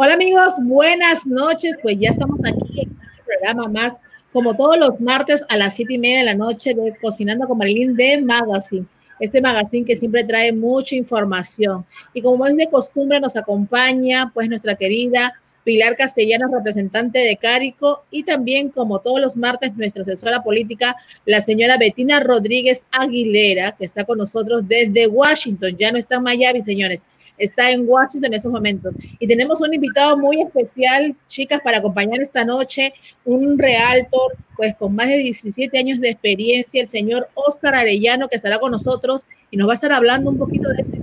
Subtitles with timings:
[0.00, 1.76] Hola amigos, buenas noches.
[1.82, 4.00] Pues ya estamos aquí en el programa más,
[4.32, 7.58] como todos los martes a las siete y media de la noche de Cocinando con
[7.58, 8.86] Marilyn de Magazine.
[9.18, 11.84] Este magazine que siempre trae mucha información.
[12.14, 15.34] Y como es de costumbre, nos acompaña pues nuestra querida
[15.64, 20.94] Pilar Castellanos, representante de Cárico, y también, como todos los martes, nuestra asesora política,
[21.26, 25.76] la señora Betina Rodríguez Aguilera, que está con nosotros desde Washington.
[25.76, 27.04] Ya no está en Miami, señores
[27.38, 28.96] está en Washington en esos momentos.
[29.18, 32.92] Y tenemos un invitado muy especial, chicas, para acompañar esta noche,
[33.24, 38.36] un realtor, pues con más de 17 años de experiencia, el señor Oscar Arellano, que
[38.36, 40.98] estará con nosotros y nos va a estar hablando un poquito de ese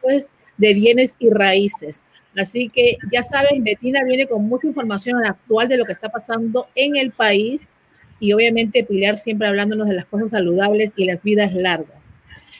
[0.00, 2.02] pues, de bienes y raíces.
[2.36, 6.66] Así que ya saben, Betina viene con mucha información actual de lo que está pasando
[6.74, 7.68] en el país
[8.20, 12.03] y obviamente Pilar siempre hablándonos de las cosas saludables y las vidas largas.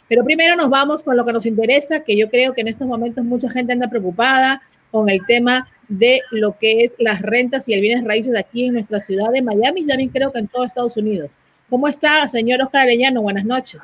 [0.08, 2.86] Pero primero nos vamos con lo que nos interesa, que yo creo que en estos
[2.86, 7.74] momentos mucha gente anda preocupada con el tema de lo que es las rentas y
[7.74, 10.64] el bienes raíces aquí en nuestra ciudad de Miami y también creo que en todo
[10.64, 11.32] Estados Unidos.
[11.68, 13.22] ¿Cómo está, señor Oscar Arellano?
[13.22, 13.82] Buenas noches.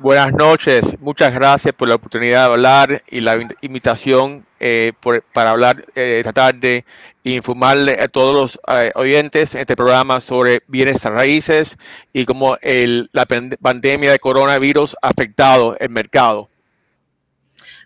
[0.00, 4.92] Buenas noches, muchas gracias por la oportunidad de hablar y la invitación eh,
[5.32, 6.84] para hablar, eh, tratar de
[7.24, 11.76] informarle a todos los eh, oyentes en este programa sobre bienes raíces
[12.12, 13.26] y cómo la
[13.60, 16.48] pandemia de coronavirus ha afectado el mercado.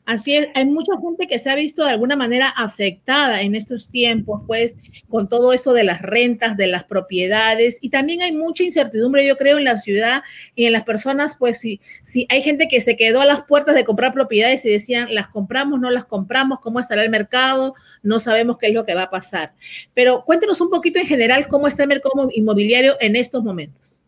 [0.05, 3.89] Así es, hay mucha gente que se ha visto de alguna manera afectada en estos
[3.89, 4.75] tiempos, pues,
[5.09, 9.37] con todo esto de las rentas, de las propiedades, y también hay mucha incertidumbre, yo
[9.37, 10.25] creo, en la ciudad
[10.57, 13.77] y en las personas, pues, si, si hay gente que se quedó a las puertas
[13.77, 18.19] de comprar propiedades y decían, las compramos, no las compramos, cómo estará el mercado, no
[18.19, 19.55] sabemos qué es lo que va a pasar.
[19.95, 24.01] Pero cuéntenos un poquito en general cómo está el mercado inmobiliario en estos momentos.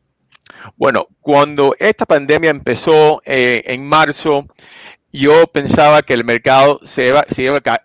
[0.76, 4.46] Bueno, cuando esta pandemia empezó eh, en marzo,
[5.14, 7.24] yo pensaba que el mercado se iba,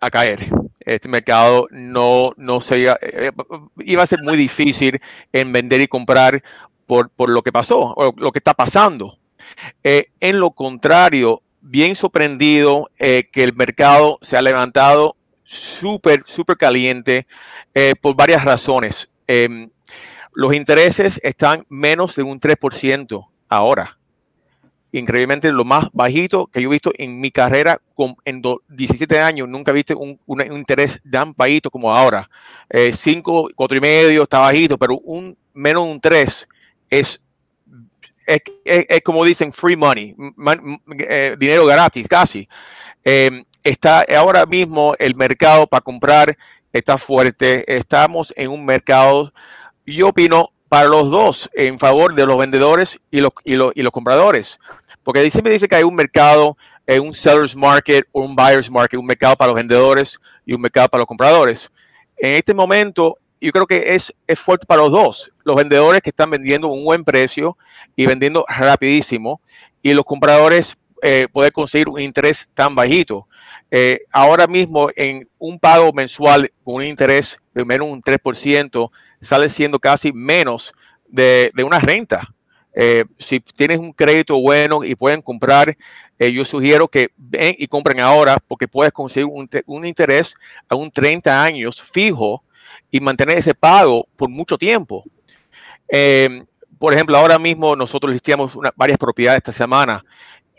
[0.02, 0.48] a caer.
[0.80, 3.32] Este mercado no, no se iba, eh,
[3.78, 5.00] iba a ser muy difícil
[5.32, 6.42] en vender y comprar
[6.88, 9.20] por, lo que pasó o lo que está pasando.
[9.84, 16.58] Eh, en lo contrario, bien sorprendido eh, que el mercado se ha levantado súper, súper
[16.58, 17.28] caliente
[18.02, 19.10] por varias razones.
[19.28, 19.70] Em,
[20.34, 23.99] los intereses están menos de un 3% ahora
[24.92, 29.48] increíblemente lo más bajito que yo he visto en mi carrera con, en 17 años.
[29.48, 30.20] Nunca he visto un,
[30.52, 32.30] interés tan bajito como ahora.
[32.70, 36.48] 5, eh, 4 y medio está bajito, pero un menos un 3
[36.90, 37.22] es,
[38.26, 38.42] es,
[39.04, 40.16] como dicen free money,
[40.98, 42.48] eh, dinero gratis casi.
[43.04, 46.38] Em, está ahora mismo el mercado para comprar
[46.74, 47.64] está fuerte.
[47.78, 49.34] Estamos en un mercado,
[49.86, 53.82] yo opino, para los dos, en favor de los vendedores y los, y los, y
[53.82, 54.60] los compradores.
[55.04, 59.00] Porque siempre dice que hay un mercado, eh, un seller's market o un buyer's market,
[59.00, 61.70] un mercado para los vendedores y un mercado para los compradores.
[62.18, 65.32] En este momento, yo creo que es, es fuerte para los dos.
[65.44, 67.58] Los vendedores que están vendiendo un buen precio
[67.96, 69.42] y vendiendo rapidísimo
[69.82, 73.28] y los compradores eh, poder conseguir un interés tan bajito.
[73.72, 78.90] Eh, ahora mismo en un pago mensual con un interés de menos un 3%
[79.22, 80.74] sale siendo casi menos
[81.08, 82.34] de, de una renta.
[82.74, 85.76] Eh, si tienes un crédito bueno y pueden comprar,
[86.18, 89.30] eh, yo sugiero que ven y compren ahora porque puedes conseguir
[89.66, 90.36] un, interés
[90.68, 92.44] a un 30 años fijo
[92.92, 95.04] y mantener ese pago por mucho tiempo.
[95.88, 96.46] Em,
[96.78, 100.06] por ejemplo, ahora mismo nosotros listamos varias propiedades esta semana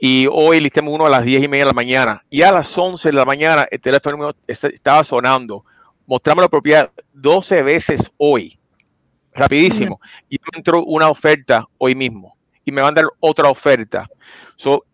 [0.00, 2.76] y hoy listemos uno a las 10 y media de la mañana y a las
[2.76, 5.64] 11 de la mañana el teléfono estaba sonando.
[6.06, 8.58] Mostramos la propiedad 12 veces hoy
[9.34, 10.00] rapidísimo.
[10.28, 14.08] Y entró una oferta hoy mismo y me van a dar otra oferta.
[14.56, 14.84] So,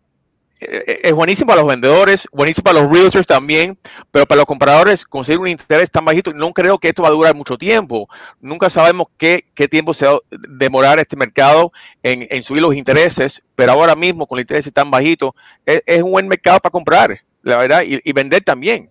[0.59, 3.77] es buenísimo para los vendedores, buenísimo para los realtors también,
[4.11, 7.11] pero para los compradores conseguir un interés tan bajito, no creo que esto va a
[7.11, 8.09] durar mucho tiempo.
[8.41, 10.19] Nunca sabemos qué, qué tiempo se va a
[10.49, 15.35] demorar este mercado en, subir los intereses, pero ahora mismo con el interés tan bajito,
[15.65, 18.89] es, un buen mercado para comprar, la verdad, y vender también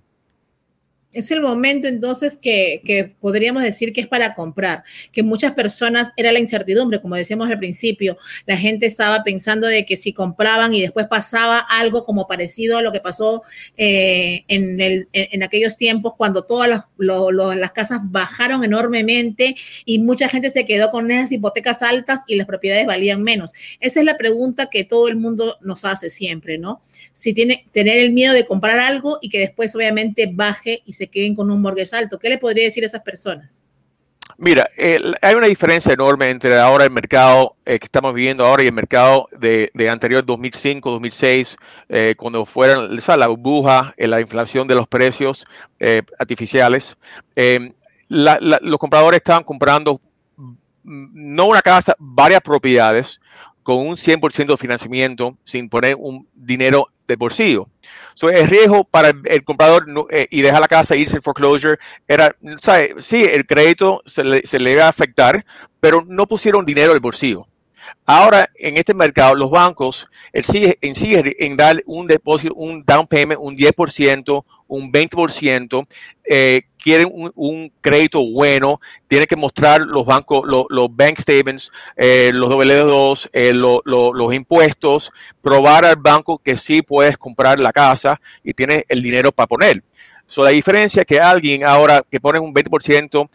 [1.17, 6.31] es el momento entonces que, podríamos decir que es para comprar, que muchas personas era
[6.31, 10.83] la incertidumbre, como decíamos al principio, la gente estaba pensando de que si compraban y
[10.83, 13.43] después pasaba algo como parecido a lo que pasó
[13.77, 14.79] eh, en,
[15.13, 20.91] en, aquellos tiempos cuando todas las, las casas bajaron enormemente y mucha gente se quedó
[20.91, 23.53] con esas hipotecas altas y las propiedades valían menos.
[23.81, 26.83] Esa es la pregunta que todo el mundo nos hace siempre, ¿no?
[27.13, 31.06] Si tiene tener el miedo de comprar algo y que después obviamente baje y se
[31.09, 32.19] queden con un mortgage alto.
[32.19, 33.63] ¿Qué le podría decir a esas personas?
[34.39, 34.69] Mira,
[35.23, 38.73] hay una diferencia enorme entre ahora el mercado eh, que estamos viviendo ahora y el
[38.75, 41.57] mercado de, anterior 2005, 2006,
[41.89, 45.47] eh, cuando fueron la burbuja, eh, la inflación de los precios
[46.19, 46.97] artificiales.
[48.09, 50.01] Los compradores estaban comprando
[50.37, 53.19] mm, no una casa, varias propiedades
[53.63, 57.69] con un 100% de financiamiento sin poner un dinero de bolsillo.
[58.17, 61.79] So, el riesgo para el, comprador eh, y dejar la casa e irse en foreclosure
[62.09, 62.97] era, ¿sabe?
[63.01, 65.45] sí, el crédito se le, se le iba a afectar,
[65.81, 67.47] pero no pusieron dinero el bolsillo.
[68.05, 73.41] Ahora, en este mercado, los bancos en sí en dar un depósito, un down payment,
[73.41, 75.87] un 10%, un 20%,
[76.25, 82.49] eh, quieren un, crédito bueno, tienen que mostrar los bancos, los bank statements, eh, los
[82.49, 85.11] W2, eh, los impuestos,
[85.43, 89.83] probar al banco que sí puedes comprar la casa y tienes el dinero para poner.
[90.29, 93.29] So, la diferencia es que alguien ahora que pone un 20%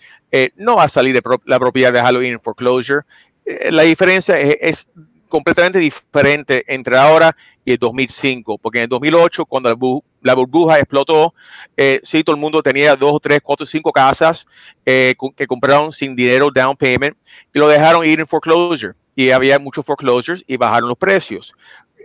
[0.55, 4.87] no va a salir de la propiedad de Halloween foreclosure eh, la diferencia es,
[5.27, 11.33] completamente diferente entre ahora y el 2005, porque en el 2008, cuando la, burbuja explotó,
[11.77, 14.45] eh, sí, todo el mundo tenía dos, tres, cuatro, cinco casas
[14.85, 17.15] eh, que compraron sin dinero down payment
[17.53, 18.93] y lo dejaron ir en foreclosure.
[19.15, 21.53] Y había muchos foreclosures y bajaron los precios.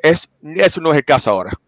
[0.03, 1.59] Es, eso no es el caso ahora.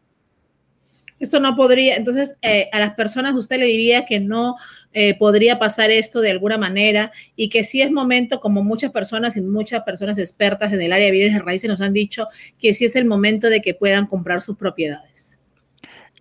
[1.20, 4.56] Esto no podría, entonces eh, a las personas usted le diría que no
[4.92, 9.36] eh, podría pasar esto de alguna manera y que sí es momento, como muchas personas
[9.36, 12.28] y muchas personas expertas en el área de bienes raíces nos han dicho,
[12.58, 15.36] que sí es el momento de que puedan comprar sus propiedades.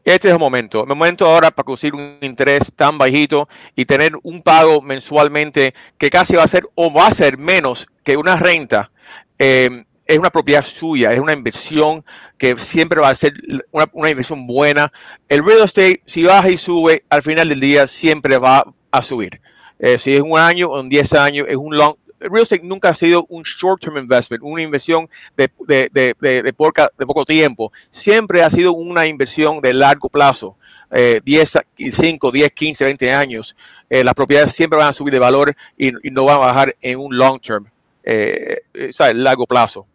[0.03, 4.13] Este es el momento, el momento ahora para conseguir un interés tan bajito y tener
[4.23, 8.37] un pago mensualmente que casi va a ser o va a ser menos que una
[8.37, 8.89] renta.
[9.37, 12.03] Eh, es una propiedad suya, es una inversión
[12.37, 13.33] que siempre va a ser
[13.71, 14.91] una, inversión buena.
[15.27, 19.41] El real estate, si baja y sube, al final del día siempre va a subir.
[19.79, 21.95] Eh, si es un año o en 10 años, es un long.
[22.19, 26.53] El real estate nunca ha sido un short-term investment, una inversión de, de, de, de,
[26.53, 27.71] poco tiempo.
[27.91, 30.55] Siempre ha sido una inversión de largo plazo,
[30.89, 31.59] eh, 10,
[31.93, 33.55] 5, 10, 15, 20 años.
[33.89, 36.97] Eh, las propiedades siempre van a subir de valor y, no van a bajar en
[36.97, 37.65] un long-term,
[38.03, 39.85] eh, eh largo plazo.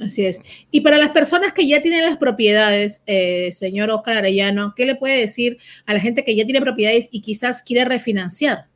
[0.00, 0.40] Así es.
[0.70, 4.94] Y para las personas que ya tienen las propiedades, eh, señor Oscar Arellano, ¿qué le
[4.94, 8.66] puede decir a la gente que ya tiene propiedades y quizás quiere refinanciar?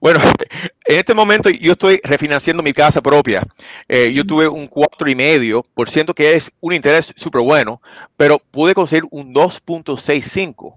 [0.00, 0.20] Bueno,
[0.86, 3.46] en este momento yo estoy refinanciando mi casa propia.
[3.88, 7.80] Eh, yo tuve un cuatro y medio por ciento que es un interés súper bueno,
[8.16, 10.76] pero pude conseguir un 2.65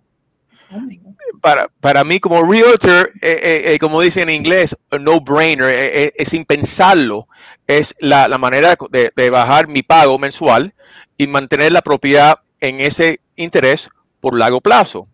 [1.42, 6.46] para, para mí como realtor, eh, eh, eh, como dicen en inglés, no brainer, sin
[6.46, 7.28] pensarlo,
[7.68, 10.74] es la, manera de, bajar mi pago mensual
[11.18, 13.90] y mantener la propiedad en ese interés
[14.20, 15.08] por largo plazo.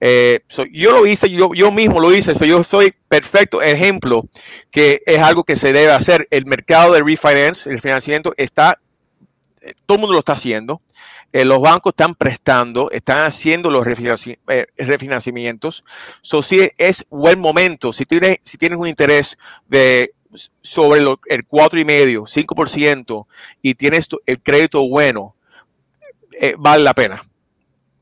[0.00, 4.24] yo lo hice, yo, yo mismo lo hice, yo soy perfecto ejemplo
[4.70, 6.26] que es algo que se debe hacer.
[6.30, 8.80] El mercado de refinance, el financiamiento está,
[9.86, 10.80] todo el mundo lo está haciendo.
[11.32, 15.84] Eh, los bancos están prestando, están haciendo los eh, refinanciamientos.
[16.22, 17.92] So, sí, es buen momento.
[17.92, 19.36] Si tienes, si tienes un interés
[19.68, 20.14] de
[20.60, 23.26] sobre el 4,5%, 5%
[23.62, 25.34] y tienes el crédito bueno,
[26.32, 27.22] eh, vale la pena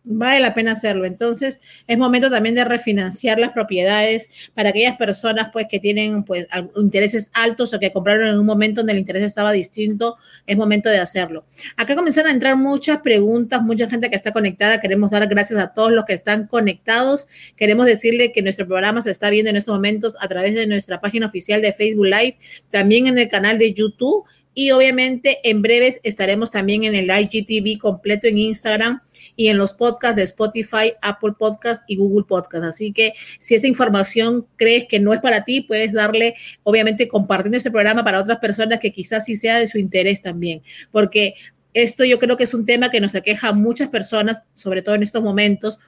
[0.07, 1.05] vale la pena hacerlo.
[1.05, 6.47] Entonces, es momento también de refinanciar las propiedades para aquellas personas pues que tienen pues
[6.77, 10.17] intereses altos o que compraron en un momento donde el interés estaba distinto,
[10.47, 11.45] es momento de hacerlo.
[11.77, 14.81] Acá comienzan a entrar muchas preguntas, mucha gente que está conectada.
[14.81, 17.27] Queremos dar gracias a todos los que están conectados.
[17.57, 21.01] Queremos decirle que nuestro programa se está viendo en estos momentos a través de nuestra
[21.01, 22.39] página oficial de Facebook Live,
[22.71, 24.25] también en el canal de YouTube
[24.59, 29.03] y obviamente en breves estaremos también en el IGTV completo en Instagram
[29.37, 32.65] y en los podcasts de Spotify, Apple Podcast y Google Podcast.
[32.65, 37.59] Así que si esta información crees que no es para ti, puedes darle, obviamente, compartiendo
[37.59, 41.35] este programa para otras personas que quizás sí sea de su interés también, porque
[41.75, 44.95] esto yo creo que es un tema que nos aqueja a muchas personas, sobre todo
[44.95, 45.79] en estos momentos,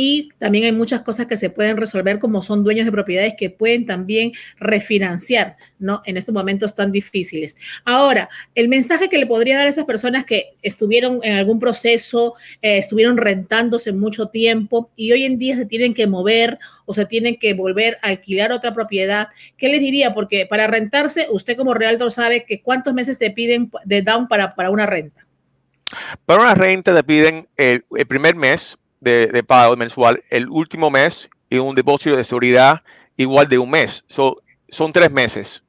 [0.00, 3.50] y también hay muchas cosas que se pueden resolver como son dueños de propiedades que
[3.50, 6.02] pueden también refinanciar, ¿no?
[6.04, 7.56] En estos momentos tan difíciles.
[7.84, 12.36] Ahora, el mensaje que le podría dar a esas personas que estuvieron en algún proceso,
[12.62, 17.04] eh, estuvieron rentándose mucho tiempo y hoy en día se tienen que mover o se
[17.04, 20.14] tienen que volver a alquilar otra propiedad, ¿qué les diría?
[20.14, 24.54] Porque para rentarse, usted como realtor sabe que cuántos meses te piden de down para,
[24.54, 25.26] para una renta.
[26.24, 31.58] Para una renta te piden el primer mes de, pago mensual el último mes y
[31.58, 32.82] un depósito de seguridad
[33.16, 34.04] igual de un mes.
[34.08, 35.62] son tres meses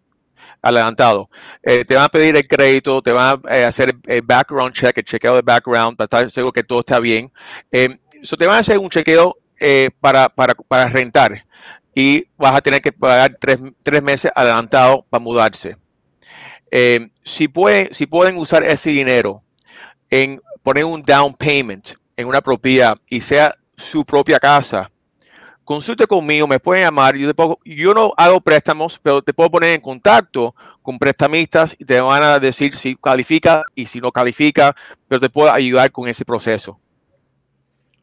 [0.61, 1.29] adelantado.
[1.63, 4.97] Eh, te van a pedir el crédito, te van a eh, hacer el background check,
[4.97, 7.31] el chequeo de background para estar seguro que todo está bien.
[7.71, 7.97] Eh,
[8.37, 9.37] te van a hacer un chequeo
[9.99, 11.45] para, para, para, rentar.
[11.93, 15.75] y vas a tener que pagar tres, meses adelantado para mudarse.
[16.71, 19.43] Eh, si, pueden, si pueden usar ese dinero
[20.09, 24.91] en poner un down payment en una propiedad y sea su propia casa,
[25.63, 27.15] consulte conmigo, me pueden llamar.
[27.15, 27.31] Yo,
[27.63, 32.21] yo no hago préstamos, pero te puedo poner en contacto con prestamistas y te van
[32.21, 34.75] a decir si califica y si no califica,
[35.07, 36.77] pero te puedo ayudar con ese proceso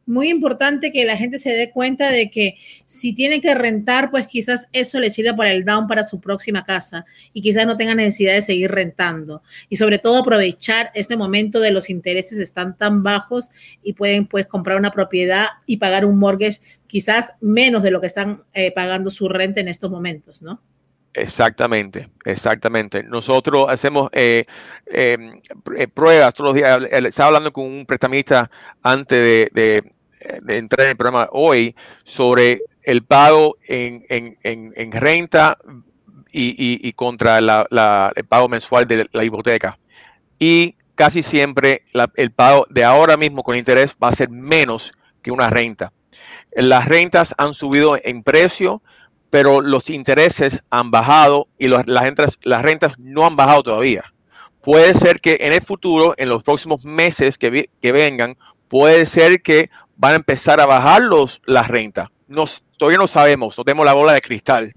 [0.07, 4.27] muy importante que la gente se dé cuenta de que si tiene que rentar, pues
[4.29, 7.95] quizás eso le sirva para el down para su próxima casa y quizás no tenga
[7.95, 9.43] necesidad de seguir rentando.
[9.69, 13.51] Y sobre todo aprovechar este momento de los intereses están tan bajos
[13.83, 18.07] y pueden pues comprar una propiedad y pagar un mortgage quizás menos de lo que
[18.07, 20.61] están eh, pagando su renta en estos momentos, ¿no?
[21.15, 23.03] Exactamente, exactamente.
[23.03, 24.45] Nosotros hacemos eh,
[24.85, 25.41] em,
[25.75, 26.83] eh, pruebas todos los días.
[26.91, 28.51] Estaba hablando con un prestamista
[28.83, 29.96] antes de
[30.49, 34.05] entrar en el programa hoy sobre el pago en,
[34.93, 35.59] renta
[36.33, 39.79] y, contra el pago mensual de la hipoteca.
[40.39, 41.83] Y casi siempre
[42.17, 44.93] el pago de ahora mismo con interés va a ser menos
[45.23, 45.93] que una renta.
[46.53, 48.83] Las rentas han subido en precio,
[49.31, 54.05] pero los intereses han bajado y las, rentas, las rentas no han bajado todavía.
[54.63, 58.37] Puede ser que en el futuro, en los próximos meses que, que vengan,
[58.69, 62.09] puede ser que van a empezar a bajar los, las rentas.
[62.29, 64.73] Nos, todavía no sabemos, no tenemos la bola de cristal.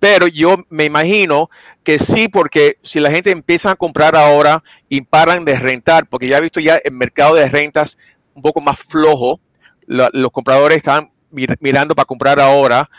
[0.00, 1.50] Pero yo me imagino
[1.84, 6.28] que sí, porque si la gente empieza a comprar ahora y paran de rentar, porque
[6.28, 7.98] ya he visto ya el mercado de rentas
[8.34, 9.40] un poco más flojo,
[9.86, 12.90] los compradores están mirando para comprar ahora,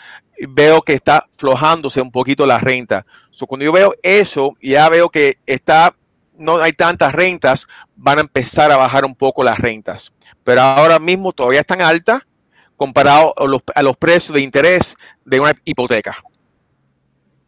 [0.49, 3.05] veo que está flojándose un poquito la renta.
[3.47, 5.95] cuando yo veo eso, ya veo que está,
[6.37, 10.13] no hay tantas rentas, van a empezar a bajar un poco las rentas
[10.47, 12.21] pero ahora mismo todavía están altas
[12.77, 16.15] comparado a los, a los precios de interés de una hipoteca.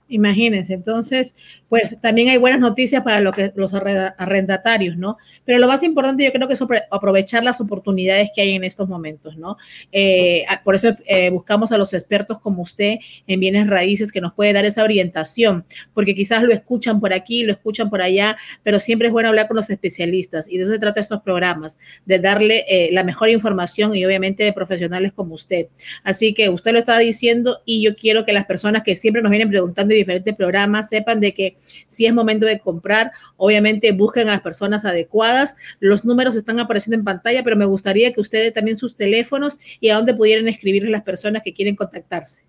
[0.09, 1.33] Imagínense, entonces,
[1.69, 5.17] pues también hay buenas noticias para lo que, los arrendatarios, ¿no?
[5.45, 8.89] Pero lo más importante yo creo que es aprovechar las oportunidades que hay en estos
[8.89, 9.55] momentos, ¿no?
[9.91, 12.97] Eh, por eso eh, buscamos a los expertos como usted
[13.27, 17.43] en bienes raíces que nos puede dar esa orientación, porque quizás lo escuchan por aquí,
[17.43, 20.73] lo escuchan por allá, pero siempre es bueno hablar con los especialistas y de eso
[20.73, 25.35] se trata estos programas, de darle eh, la mejor información y obviamente de profesionales como
[25.35, 25.67] usted.
[26.03, 29.29] Así que usted lo está diciendo y yo quiero que las personas que siempre nos
[29.29, 31.55] vienen preguntando en diferentes programas sepan de que
[31.87, 35.55] si es momento de comprar, obviamente busquen a las personas adecuadas.
[35.79, 39.89] Los números están apareciendo en pantalla, pero me gustaría que ustedes también sus teléfonos y
[39.89, 42.43] a dónde pudieran escribirle las personas que quieren contactarse.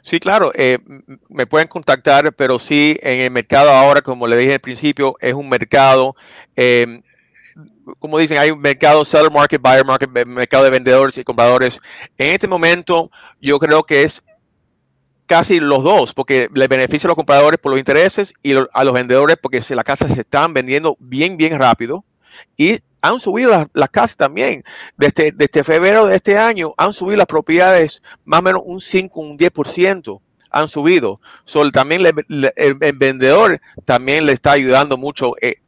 [0.01, 0.79] Sí, claro, eh,
[1.29, 5.33] me pueden contactar, pero sí, en el mercado ahora, como le dije al principio, es
[5.33, 6.15] un mercado
[7.99, 11.79] como dicen, hay un mercado seller market, buyer market, mercado de vendedores y compradores.
[12.17, 14.23] En este momento, yo creo que es
[15.25, 18.93] casi los dos, porque le beneficia a los compradores por los intereses y a los
[18.93, 22.03] vendedores porque las casas se están vendiendo bien, bien rápido.
[22.57, 24.63] Y han subido las, casas también.
[24.97, 29.19] Desde, desde febrero de este año han subido las propiedades más o menos un 5,
[29.19, 31.19] un 10% han subido.
[31.45, 35.60] So, también el, vendedor también le está ayudando mucho eh,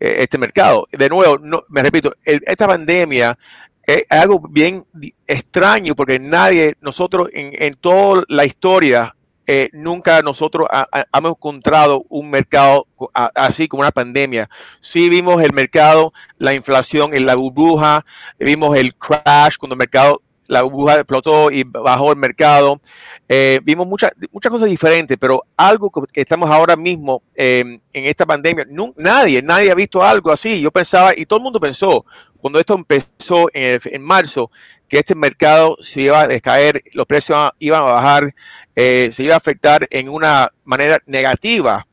[0.00, 0.86] eh, este mercado.
[0.92, 3.38] De nuevo, no, me repito, esta pandemia
[3.86, 4.84] es algo bien
[5.26, 9.14] extraño porque nadie, nosotros en, en toda la historia,
[9.46, 10.68] eh, nunca nosotros
[11.12, 12.86] hemos encontrado un mercado
[13.34, 14.48] así como una pandemia.
[14.80, 18.06] Sí vimos el mercado, la inflación la burbuja,
[18.38, 22.80] vimos el crash cuando el mercado la burbuja explotó y bajó el mercado.
[23.28, 28.26] Eh, vimos muchas muchas cosas diferentes, pero algo que estamos ahora mismo em, en esta
[28.26, 30.60] pandemia, nadie, nadie ha visto algo así.
[30.60, 32.04] Yo pensaba, y todo el mundo pensó,
[32.40, 34.50] cuando esto empezó en, marzo,
[34.86, 38.34] que este mercado se iba a descaer, los precios iban a bajar,
[38.76, 41.86] eh, se iba a afectar en una manera negativa,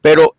[0.00, 0.34] pero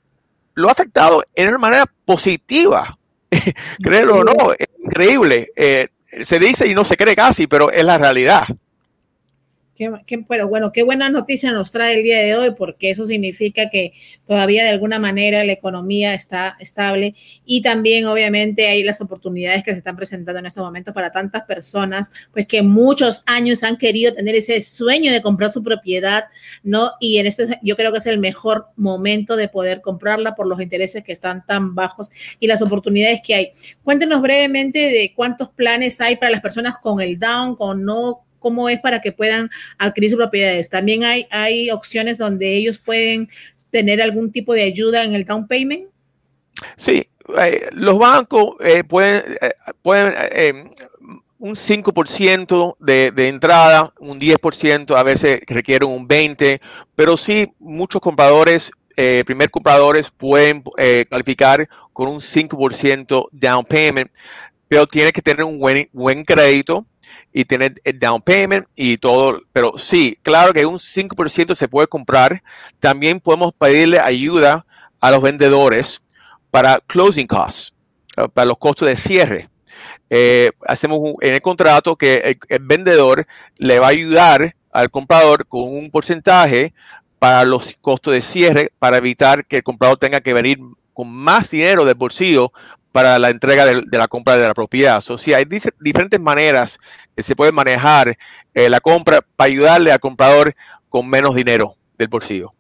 [0.56, 2.98] lo ha afectado en una manera positiva.
[3.82, 5.50] Créelo o no, es increíble.
[5.56, 5.88] Eh,
[6.22, 8.48] se dice y no se cree casi, pero es la realidad.
[10.28, 13.94] Pero bueno, qué buena noticia nos trae el día de hoy, porque eso significa que
[14.26, 17.16] todavía de alguna manera la economía está estable
[17.46, 21.44] y también obviamente hay las oportunidades que se están presentando en estos momentos para tantas
[21.44, 26.26] personas, pues que muchos años han querido tener ese sueño de comprar su propiedad,
[26.62, 26.92] ¿no?
[27.00, 30.62] Y en esto yo creo que es el mejor momento de poder comprarla por los
[30.62, 33.52] intereses que están tan bajos y las oportunidades que hay.
[33.84, 38.68] Cuéntenos brevemente de cuántos planes hay para las personas con el down, con no cómo
[38.70, 40.70] es para que puedan adquirir sus propiedades.
[40.70, 43.30] También hay, hay opciones donde ellos pueden
[43.72, 45.86] tener algún tipo de ayuda en el down payment.
[46.76, 47.08] Sí,
[47.40, 50.72] eh, los bancos eh, pueden, eh, pueden
[51.40, 56.60] un 5% de, de, entrada, un 10%, a veces requieren un 20%,
[56.96, 58.72] pero sí muchos compradores,
[59.26, 60.64] primer compradores pueden
[61.10, 64.12] calificar con un 5% down payment,
[64.68, 66.86] pero tiene que tener un buen, buen crédito
[67.34, 69.42] y tener el down payment y todo.
[69.52, 72.44] Pero sí, claro que un 5% se puede comprar.
[72.80, 74.66] También podemos pedirle ayuda
[75.02, 76.02] a los vendedores
[76.52, 77.74] para closing costs,
[78.16, 79.50] eh, para los costos de cierre.
[80.10, 83.26] Eh, hacemos en el contrato que el, vendedor
[83.58, 86.74] le va a ayudar al comprador con un porcentaje
[87.18, 90.60] para los costos de cierre para evitar que el comprador tenga que venir
[90.94, 92.52] con más dinero del bolsillo
[92.92, 95.04] para la entrega de, la compra de la propiedad.
[95.10, 95.46] O sea, hay
[95.80, 96.80] diferentes maneras
[97.18, 98.18] se puede manejar
[98.54, 100.56] eh, la compra para ayudarle al comprador
[100.90, 102.54] con menos dinero del bolsillo.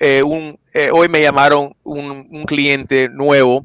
[0.93, 3.65] hoy me llamaron un, un cliente nuevo.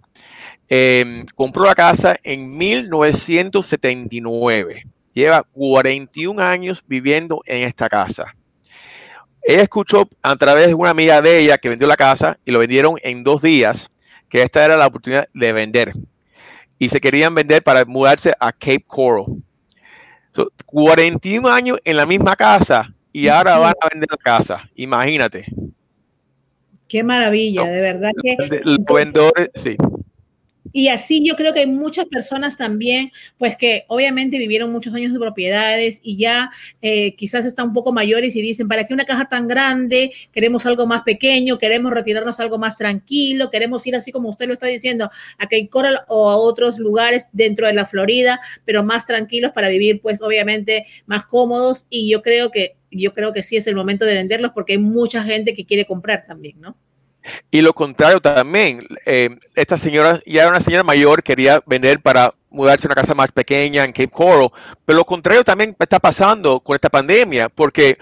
[0.68, 4.88] Em, compró la casa en 1979.
[5.14, 8.36] Lleva 41 años viviendo en esta casa.
[9.44, 12.58] Ella escuchó a través de una amiga de ella que vendió la casa y lo
[12.60, 13.92] vendieron en dos días,
[14.28, 15.94] que esta era la oportunidad de vender.
[16.80, 19.26] Y se querían vender para mudarse a Cape Coral.
[20.66, 24.70] 41 años en la misma casa y ahora van a vender la casa.
[24.76, 25.46] Imagínate.
[26.88, 28.38] Qué maravilla, de verdad que.
[28.64, 29.76] Los vendedores, sí.
[30.78, 35.14] Y así yo creo que hay muchas personas también, pues que obviamente vivieron muchos años
[35.14, 39.06] de propiedades y ya eh, quizás están un poco mayores y dicen, ¿para qué una
[39.06, 40.12] caja tan grande?
[40.34, 44.54] Queremos algo más pequeño, queremos retirarnos algo más tranquilo, queremos ir así como usted lo
[44.54, 49.06] está diciendo, a Cape Coral o a otros lugares dentro de la Florida, pero más
[49.06, 53.56] tranquilos para vivir pues obviamente más cómodos y yo creo que yo creo que sí
[53.56, 56.76] es el momento de venderlos porque hay mucha gente que quiere comprar también, ¿no?
[57.52, 62.34] Y lo contrario también, eh, esta señora ya era una señora mayor, quería vender para
[62.50, 64.50] mudarse a una casa más pequeña en Cape Coral,
[64.86, 67.98] pero lo contrario también está pasando con esta pandemia, porque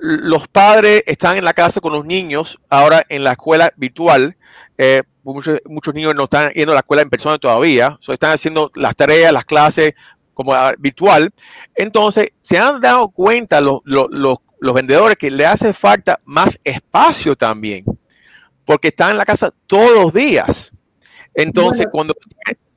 [0.00, 4.36] los padres están en la casa con los niños, ahora en la escuela virtual,
[4.76, 8.32] eh, muchos, muchos niños no están yendo a la escuela en persona todavía, so están
[8.32, 9.94] haciendo las tareas, las clases
[10.34, 11.32] como virtual,
[11.74, 14.38] entonces se han dado cuenta los, los,
[14.74, 17.84] vendedores que le hace falta más espacio también,
[18.64, 20.72] porque están en la casa todos los días.
[21.34, 22.14] Entonces, cuando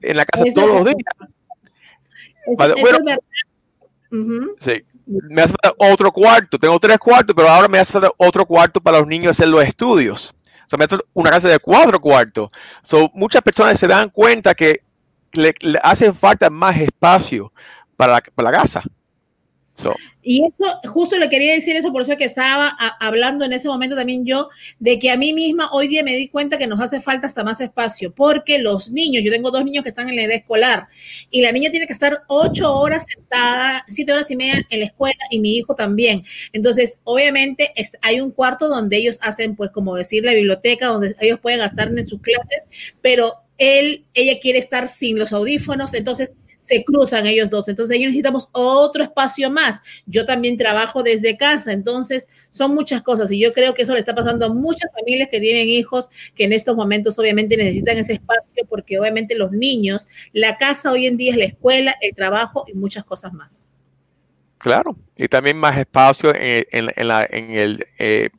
[0.02, 0.98] en la casa todos los días.
[4.60, 4.82] Sí.
[5.06, 6.58] Me hace falta otro cuarto.
[6.58, 9.64] Tengo tres cuartos, pero ahora me hace falta otro cuarto para los niños hacer los
[9.64, 10.34] estudios.
[10.66, 12.50] O sea, me hace una casa de cuatro cuartos.
[12.82, 14.82] So, muchas personas se dan cuenta que
[15.32, 17.54] le, hace falta más espacio
[17.96, 18.84] para para la casa.
[20.24, 23.96] Y eso, justo le quería decir eso, por eso que estaba hablando en ese momento
[23.96, 27.00] también yo, de que a mí misma hoy día me di cuenta que nos hace
[27.00, 30.24] falta hasta más espacio, porque los niños, yo tengo dos niños que están en la
[30.24, 30.88] edad escolar,
[31.32, 34.88] y la niña tiene que estar ocho horas sentada, siete horas y media en la
[34.88, 36.26] escuela, y mi hijo también.
[36.52, 41.40] Entonces, obviamente, hay un cuarto donde ellos hacen, pues, como decir, la biblioteca, donde ellos
[41.40, 42.68] pueden gastar en sus clases,
[43.02, 46.36] pero él, ella quiere estar sin los audífonos, entonces
[46.68, 47.70] se cruzan ellos dos.
[47.70, 49.82] Entonces, ahí necesitamos otro espacio más.
[50.06, 54.02] Yo también trabajo desde casa, entonces son muchas cosas y yo creo que eso le
[54.02, 58.14] está pasando a muchas familias que tienen hijos que en estos momentos obviamente necesitan ese
[58.14, 62.66] espacio porque obviamente los niños, la casa hoy en día es la escuela, el trabajo
[62.68, 63.70] y muchas cosas más.
[64.58, 68.30] Claro, y también más espacio en, el, eh,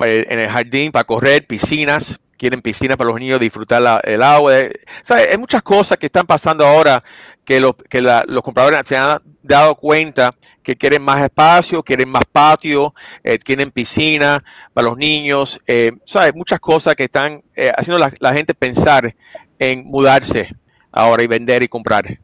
[0.00, 4.54] en el jardín para correr, piscinas, quieren piscina para los niños, disfrutar el agua.
[4.54, 7.02] Hay muchas cosas que están pasando ahora
[7.48, 12.24] que, los, que los compradores se han dado cuenta que quieren más espacio, quieren más
[12.30, 12.92] patio,
[13.24, 15.58] eh, quieren piscina para los niños.
[15.66, 16.34] Eh, ¿sabes?
[16.34, 19.16] Muchas cosas que están eh, haciendo la, la gente pensar
[19.58, 20.54] en mudarse
[20.92, 22.18] ahora y vender y comprar.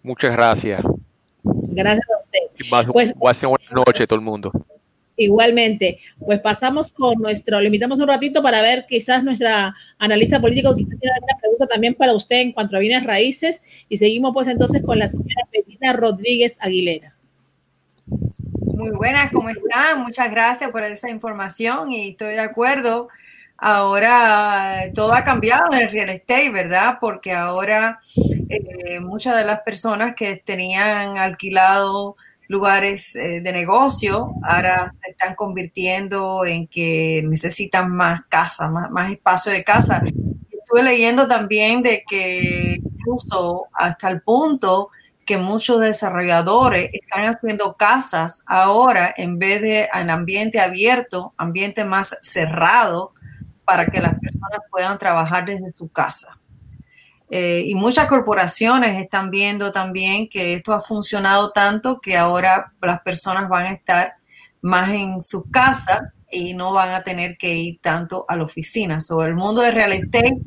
[0.02, 0.82] Muchas gracias.
[1.44, 2.92] Gracias a usted.
[2.92, 4.52] Pues, buenas noches, todo el mundo.
[5.18, 10.76] Igualmente, pues pasamos con nuestro, le invitamos un ratito para ver quizás nuestra analista político
[10.76, 14.48] quizás tiene alguna pregunta también para usted en cuanto a bienes raíces y seguimos pues
[14.48, 15.48] entonces con la señora
[15.94, 17.16] Rodríguez Aguilera.
[18.76, 20.02] Muy buenas, ¿cómo están?
[20.02, 23.08] Muchas gracias por esa información y estoy de acuerdo.
[23.58, 26.98] Ahora todo ha cambiado en el real estate, ¿verdad?
[27.00, 28.00] Porque ahora
[28.50, 32.18] eh, muchas de las personas que tenían alquilado
[32.48, 39.52] lugares eh, de negocio ahora se están convirtiendo en que necesitan más casa, más, espacio
[39.52, 40.04] de casa.
[40.52, 44.90] Estuve leyendo también de que incluso hasta el punto
[45.26, 52.16] que muchos desarrolladores están haciendo casas ahora en vez de en ambiente abierto, ambiente más
[52.22, 53.14] cerrado,
[53.66, 56.38] para que las personas puedan trabajar desde su casa.
[57.32, 63.02] Eh, y muchas corporaciones están viendo también que esto ha funcionado tanto que ahora las
[63.02, 64.14] personas van a estar
[64.62, 69.02] más en sus casas y no van a tener que ir tanto a la oficina.
[69.02, 70.38] Sobre el mundo de real estate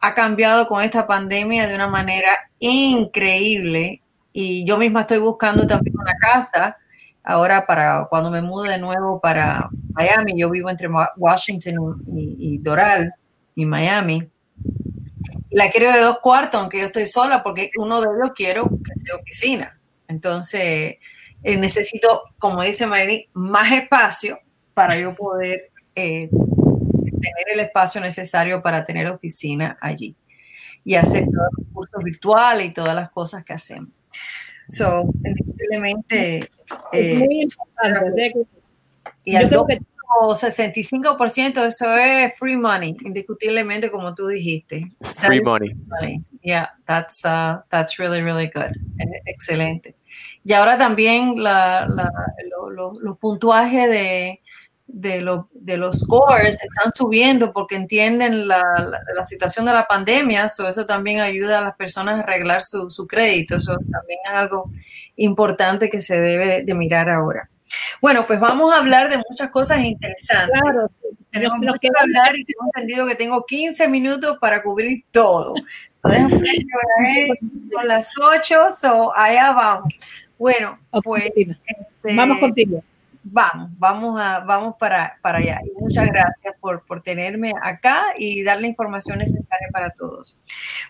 [0.00, 5.94] ha cambiado con esta pandemia de una manera increíble y yo misma estoy buscando también
[5.98, 6.76] una casa
[7.22, 10.34] ahora para cuando me mude de nuevo para Miami.
[10.36, 13.12] Yo vivo entre Washington y, y Doral
[13.54, 14.30] y Miami
[15.50, 19.00] la quiero de dos cuartos, aunque yo estoy sola, porque uno de ellos quiero que
[19.00, 19.78] sea oficina.
[20.08, 20.96] Entonces,
[21.42, 24.38] eh, necesito, como dice Marilyn, más espacio
[24.74, 26.30] para yo poder eh,
[27.20, 30.16] tener el espacio necesario para tener oficina allí
[30.84, 33.90] y hacer todos los cursos virtuales y todas las cosas que hacemos.
[34.68, 36.38] So, indiscutiblemente.
[36.92, 38.32] Es eh, muy importante.
[39.24, 39.80] Y yo creo que
[40.20, 44.88] 65% eso es free money, indiscutiblemente como tú dijiste.
[45.22, 45.74] Free money.
[46.42, 48.72] Yeah, that's, uh, that's really, really good.
[49.26, 49.94] Excelente.
[50.44, 51.86] Y ahora también la,
[52.48, 54.40] los puntuajes de,
[54.92, 58.64] de, de, los scores están subiendo porque entienden la,
[59.26, 63.56] situación de la pandemia, eso también ayuda a las personas a arreglar su, su crédito,
[63.56, 64.70] eso también es algo
[65.16, 67.48] importante que se debe de mirar ahora.
[68.00, 70.60] Bueno, pues vamos a hablar de muchas cosas interesantes.
[70.60, 70.90] Claro,
[71.30, 75.54] tenemos mucho que hablar y tengo entendido que tengo 15 minutos para cubrir todo.
[76.02, 79.94] son las 8, so allá vamos.
[80.38, 81.56] Bueno, pues este,
[82.16, 82.82] vamos contigo.
[83.22, 85.60] Vamos, vamos, a, vamos para, para allá.
[85.64, 90.38] Y muchas gracias por, por tenerme acá y dar la información necesaria para todos.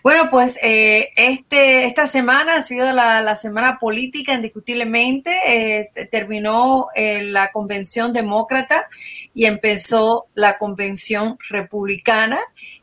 [0.03, 5.31] Bueno, pues eh, este, esta semana ha sido la, la semana política indiscutiblemente.
[5.45, 8.87] Eh, terminó eh, la convención demócrata
[9.33, 12.39] y empezó la convención republicana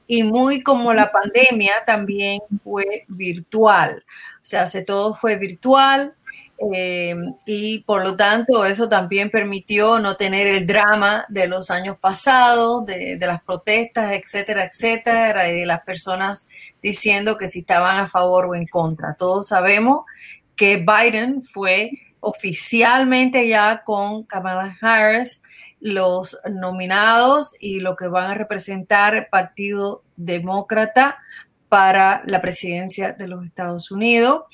[0.06, 4.04] y muy como la pandemia también fue virtual.
[4.36, 6.14] O sea, se todo fue virtual,
[6.74, 7.14] eh,
[7.46, 12.84] y por lo tanto eso también permitió no tener el drama de los años pasados,
[12.84, 16.48] de, las protestas, etcétera, etcétera, y de las personas
[16.82, 19.14] diciendo que si estaban a favor o en contra.
[19.14, 20.04] Todos sabemos
[20.56, 25.42] que Biden fue oficialmente ya con Kamala Harris
[25.80, 31.18] los nominados y lo que van a representar el Partido Demócrata
[31.68, 34.44] para la presidencia de los Estados Unidos.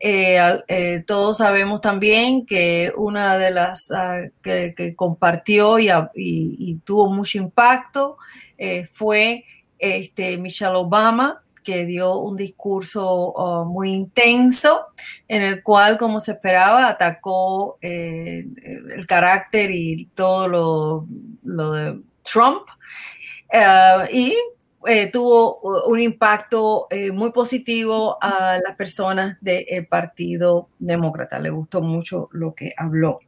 [0.00, 7.38] Eh, eh, todos sabemos también que una de las ah, que, compartió y, tuvo mucho
[7.38, 8.16] impacto
[8.56, 9.44] eh, fue
[9.78, 14.86] este, Michelle Obama, que dio un discurso oh, muy intenso
[15.28, 21.06] en el cual, como se esperaba, atacó el carácter y todo
[21.42, 22.62] lo de Trump.
[24.12, 24.34] y
[24.86, 31.38] eh, tuvo un impacto eh, muy positivo a las personas del Partido Demócrata.
[31.38, 33.20] Le gustó mucho lo que habló.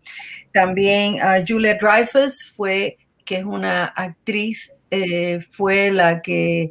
[0.52, 6.70] También a Julia Dreyfus fue, que es una actriz, eh, fue la que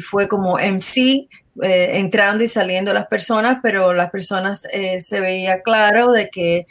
[0.00, 1.28] fue como MC
[1.60, 4.66] entrando y saliendo las personas, pero las personas
[5.00, 6.66] se veía claro de que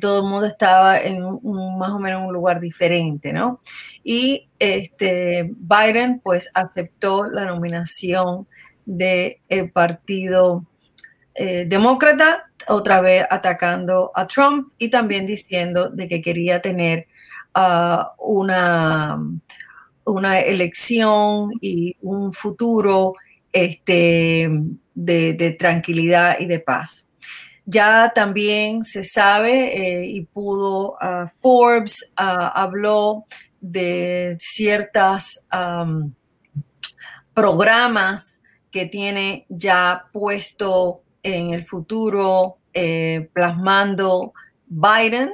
[0.00, 3.60] todo el mundo estaba en un, más o menos un lugar diferente, ¿no?
[4.02, 8.46] Y este, Biden pues aceptó la nominación
[8.84, 10.64] del Partido
[11.34, 17.06] Demócrata, otra vez atacando a Trump y también diciendo de que quería tener
[17.54, 19.18] ah, una,
[20.04, 23.14] una elección y un futuro
[23.52, 24.48] este,
[24.94, 27.06] de, tranquilidad y de paz.
[27.64, 33.24] Ya también se sabe eh, y pudo, uh, Forbes uh, habló
[33.62, 35.46] de ciertos
[37.32, 44.32] programas que tiene ya puesto en el futuro eh, plasmando
[44.66, 45.30] Biden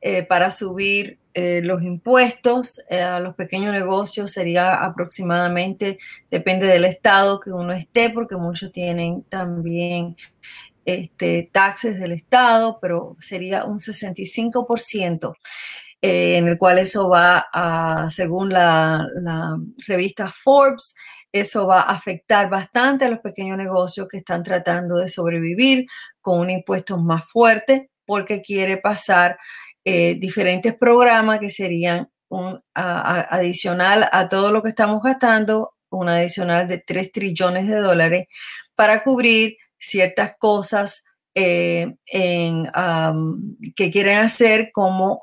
[0.00, 5.98] eh, para subir eh, los impuestos a los pequeños negocios sería aproximadamente,
[6.30, 10.16] depende del estado que uno esté, porque muchos tienen también
[10.86, 15.34] este, taxes del estado, pero sería un 65%.
[16.06, 19.08] Eh, en el cual eso va a, según la,
[19.88, 20.94] revista Forbes,
[21.32, 25.86] eso va a afectar bastante a los pequeños negocios que están tratando de sobrevivir
[26.20, 29.36] con un impuesto más fuerte porque quiere pasar
[29.84, 36.68] eh, diferentes programas que serían un adicional a todo lo que estamos gastando, un adicional
[36.68, 38.26] de 3 trillones de dólares
[38.76, 45.20] para cubrir ciertas cosas eh, que quieren hacer como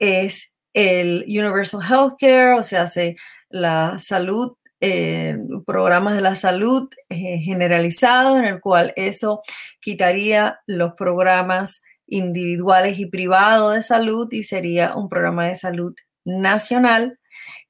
[0.00, 3.16] es el Universal Healthcare, o sea, hace
[3.48, 5.36] la salud, eh,
[5.66, 9.42] programas de la salud generalizados, en el cual eso
[9.80, 17.18] quitaría los programas individuales y privados de salud y sería un programa de salud nacional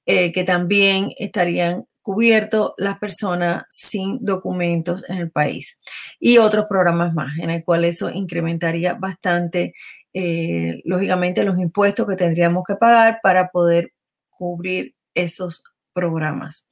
[0.06, 5.78] eh, que también estarían cubiertos las personas sin documentos en el país.
[6.18, 9.74] Y otros programas más en el cual eso incrementaría bastante
[10.12, 13.92] eh, lógicamente los impuestos que tendríamos que pagar para poder
[14.30, 16.68] cubrir esos programas.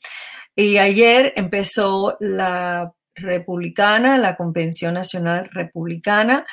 [0.57, 6.47] Y ayer empezó la republicana, la Convención Nacional Republicana,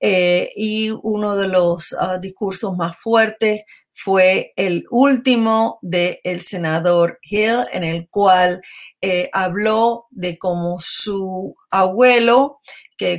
[0.00, 7.66] eh, y uno de los ah, discursos más fuertes fue el último del senador Hill,
[7.72, 8.62] en el cual
[9.00, 12.58] eh, habló de cómo su abuelo,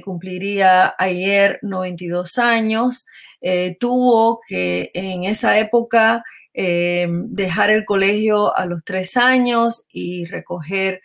[0.02, 3.06] cumpliría ayer 92 años,
[3.42, 6.24] eh, tuvo que en esa época
[6.56, 11.02] dejar el colegio a los tres años y recoger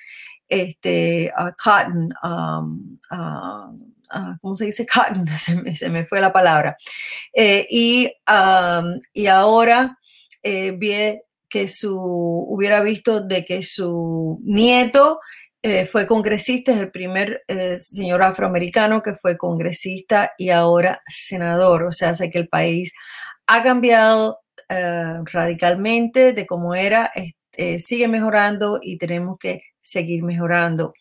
[0.48, 2.98] este, cotton, um,
[4.40, 4.86] ¿cómo se dice?
[4.86, 5.26] Cotton,
[5.74, 6.76] se me, fue la palabra.
[7.32, 9.98] Eh, y, um, y ahora
[10.42, 15.20] eh, vi que su, hubiera visto de que su nieto
[15.62, 17.42] eh, fue congresista, es el primer
[17.78, 21.84] señor afroamericano que fue congresista y ahora senador.
[21.84, 22.92] O sea, sé que el país
[23.46, 27.10] ha cambiado radicalmente de cómo era,
[27.78, 30.92] sigue mejorando y tenemos que seguir mejorando.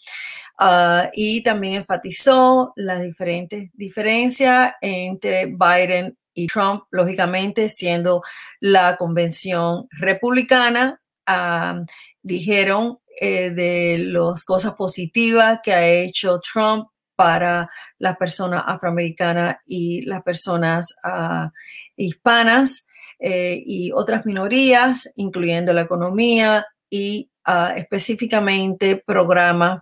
[0.59, 8.21] Ah, y también enfatizó las diferentes diferencias entre Biden y Trump, lógicamente, siendo
[8.59, 11.81] la convención republicana, ah,
[12.23, 20.03] dijeron eh, de las cosas positivas que ha hecho Trump para las personas afroamericanas y
[20.03, 21.51] las personas ah,
[21.95, 22.85] hispanas
[23.19, 29.81] eh, y otras minorías, incluyendo la economía y ah, específicamente programas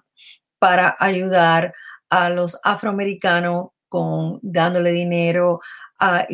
[0.58, 1.74] para ayudar
[2.10, 5.60] a los afroamericanos con dándole dinero
[6.00, 6.26] a,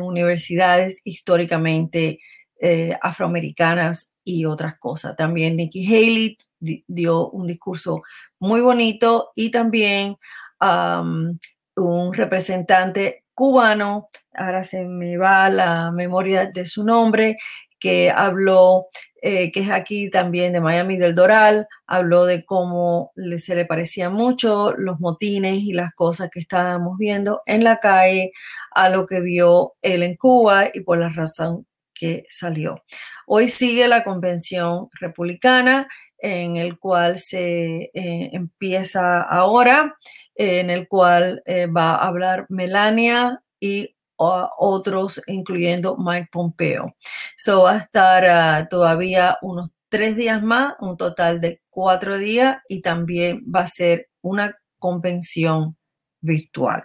[0.00, 2.20] universidades históricamente
[2.60, 5.16] eh, afroamericanas y otras cosas.
[5.16, 6.38] También Nikki Haley
[6.86, 8.02] dio un discurso
[8.38, 10.16] muy bonito y también
[10.60, 17.36] un representante cubano, ahora se me va la memoria de su nombre,
[17.78, 18.86] que habló,
[19.22, 24.14] eh, que es aquí también de Miami del Doral, habló de cómo se le parecían
[24.14, 28.32] mucho los motines y las cosas que estábamos viendo en la calle
[28.72, 31.66] a lo que vio él en Cuba y por la razón
[31.98, 32.82] que salió.
[33.26, 39.96] Hoy sigue la convención republicana en el cual se eh, empieza ahora,
[40.34, 46.96] en el cual eh, va a hablar Melania y otros, incluyendo Mike Pompeo.
[47.36, 52.56] So va a estar ah, todavía unos tres días más, un total de cuatro días,
[52.68, 55.76] y también va a ser una convención
[56.20, 56.84] virtual.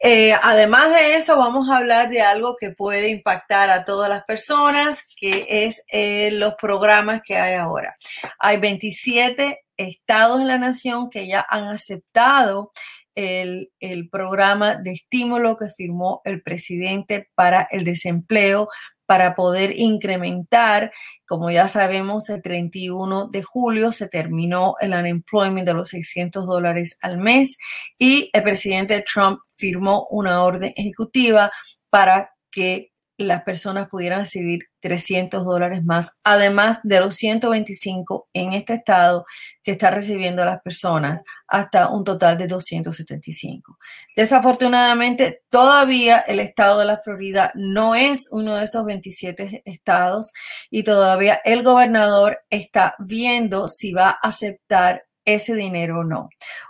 [0.00, 4.24] Eh, además de eso, vamos a hablar de algo que puede impactar a todas las
[4.24, 7.96] personas, que es eh, los programas que hay ahora.
[8.38, 12.70] Hay 27 estados en la nación que ya han aceptado
[13.14, 18.68] el, el, programa de estímulo que firmó el presidente para el desempleo
[19.06, 20.92] para poder incrementar,
[21.26, 26.98] como ya sabemos, el 31 de julio se terminó el unemployment de los 600 dólares
[27.00, 27.56] al mes
[27.98, 31.50] y el presidente Trump firmó una orden ejecutiva
[31.88, 38.74] para que las personas pudieran recibir 300 dólares más, además de los 125 en este
[38.74, 39.24] estado
[39.62, 43.78] que está recibiendo las personas, hasta un total de 275.
[44.14, 50.32] Desafortunadamente, todavía el estado de la Florida no es uno de esos 27 estados
[50.70, 56.28] y todavía el gobernador está viendo si va a aceptar ese dinero o no.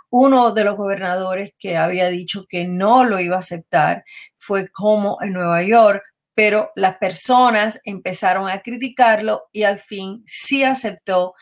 [0.09, 4.03] Uno de los gobernadores que había dicho que no lo iba a aceptar
[4.35, 6.03] fue como en Nueva York
[6.37, 11.33] pero las personas empezaron a criticarlo y al fin sí aceptó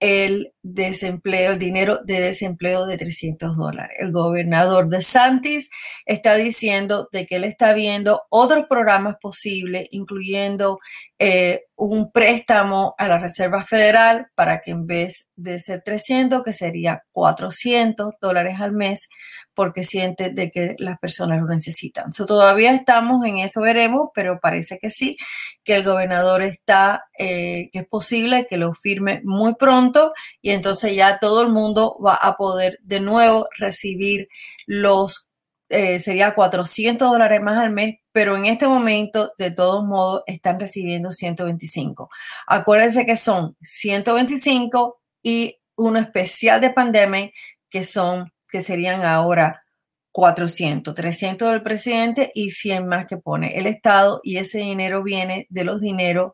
[0.00, 3.96] el desempleo, el dinero de desempleo de 300 dólares.
[3.98, 5.70] El gobernador de Santis
[6.04, 10.78] está diciendo de que él está viendo otros programas posibles, incluyendo
[11.18, 16.52] eh, un préstamo a la Reserva Federal para que en vez de ser 300, que
[16.52, 19.08] sería 400 dólares al mes,
[19.54, 22.12] porque siente de que las personas lo necesitan.
[22.12, 25.16] todavía estamos en eso, veremos, pero parece que sí,
[25.64, 30.94] que el gobernador está, eh, que es posible que lo firme muy pronto y entonces
[30.94, 34.28] ya todo el mundo va a poder de nuevo recibir
[34.66, 35.28] los,
[35.68, 40.58] eh, sería 400 dólares más al mes, pero en este momento, de todos modos, están
[40.58, 42.10] recibiendo 125.
[42.46, 47.30] Acuérdense que son 125 y uno especial de pandemia
[47.70, 49.62] que son que serían ahora
[50.10, 55.46] 400, 300 del presidente y 100 más que pone el Estado y ese dinero viene
[55.50, 56.32] de los dineros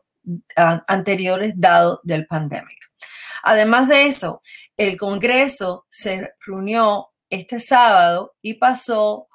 [0.87, 2.79] anteriores dados del pandemic.
[3.47, 4.41] Además de eso,
[4.75, 9.27] el Congreso se reunió este sábado y pasó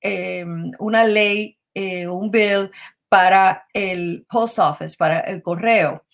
[0.00, 2.70] em, una ley, eh, un bill
[3.10, 6.06] para el post office, para el correo.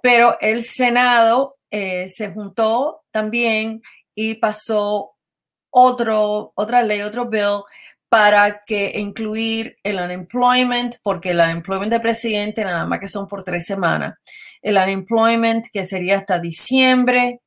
[0.00, 3.82] Pero el Senado eh, se juntó también
[4.14, 5.16] y pasó
[5.70, 7.64] otro, otra ley, otro bill
[8.12, 13.42] para que incluir el unemployment, porque el unemployment del presidente nada más que son por
[13.42, 14.16] tres semanas,
[14.60, 17.40] el unemployment que sería hasta diciembre,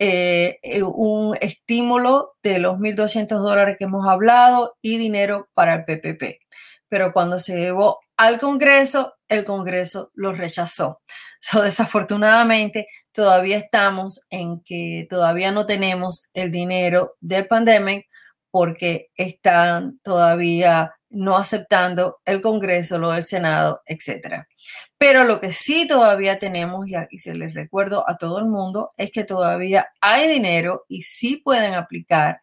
[0.00, 5.84] eh, eh, un estímulo de los 1.200 dólares que hemos hablado y dinero para el
[5.84, 6.40] PPP.
[6.88, 11.00] Pero cuando se llevó al Congreso, el Congreso lo rechazó.
[11.40, 18.08] So, desafortunadamente, todavía estamos en que todavía no tenemos el dinero del pandemic
[18.50, 24.44] porque están todavía no aceptando el Congreso, lo del Senado, etc.
[24.98, 29.10] Pero lo que sí todavía tenemos, y se les recuerdo a todo el mundo, es
[29.10, 32.40] que todavía hay dinero y sí pueden aplicar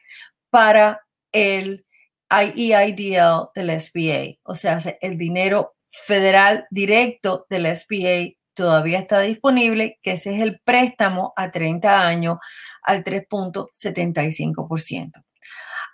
[0.49, 1.01] para
[1.31, 1.85] el
[2.29, 10.13] IEIDL del SBA, o sea, el dinero federal directo del SBA todavía está disponible, que
[10.13, 12.37] ese es el préstamo a 30 años
[12.81, 15.24] al 3.75%.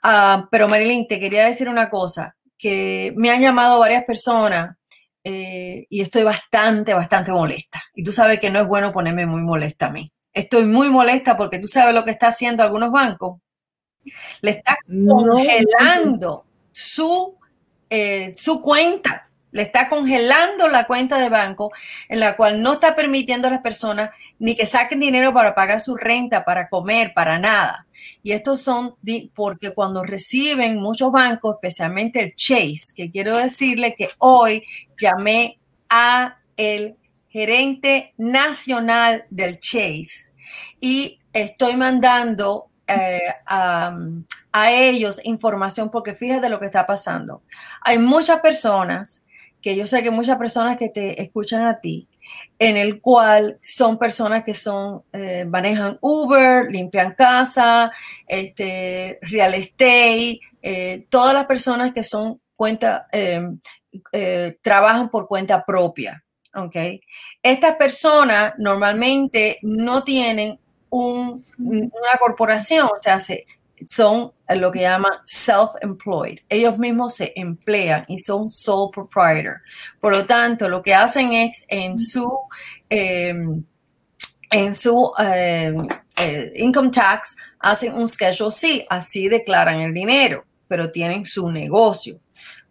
[0.02, 4.78] Ah, pero Marilyn, te quería decir una cosa, que me han llamado varias personas
[5.24, 7.82] eh, y estoy bastante, bastante molesta.
[7.94, 10.12] Y tú sabes que no es bueno ponerme muy molesta a mí.
[10.34, 13.40] Estoy muy molesta porque tú sabes lo que está haciendo algunos bancos.
[14.42, 17.38] Le está congelando su,
[17.90, 21.72] eh, su cuenta le está congelando la cuenta de banco
[22.10, 25.80] en la cual no está permitiendo a las personas ni que saquen dinero para pagar
[25.80, 27.86] su renta, para comer, para nada.
[28.24, 28.96] Y estos son
[29.36, 34.64] porque cuando reciben muchos bancos, especialmente el Chase, que quiero decirle que hoy
[34.98, 36.96] llamé a el
[37.30, 40.32] gerente nacional del Chase
[40.80, 43.96] y estoy mandando eh, a,
[44.52, 47.42] a ellos información porque fíjate lo que está pasando.
[47.82, 49.24] Hay muchas personas
[49.62, 52.08] que yo sé que muchas personas que te escuchan a ti,
[52.60, 57.92] en el cual son personas que son, eh, manejan Uber, limpian casa,
[58.28, 63.60] este, real estate, eh, todas las personas que son cuenta, em,
[64.12, 66.24] eh, trabajan por cuenta propia.
[66.54, 66.76] ¿ok?
[67.42, 70.60] Estas personas normalmente no tienen
[70.90, 73.46] un, una corporación, o sea, se,
[73.88, 76.40] son lo que llaman self-employed.
[76.50, 79.62] Ellos mismos se emplean y son sole proprietor.
[80.00, 82.30] Por lo tanto, lo que hacen es en su,
[82.90, 83.64] em,
[84.50, 85.82] en su em,
[86.18, 92.20] eh, income tax, hacen un schedule C, así declaran el dinero, pero tienen su negocio.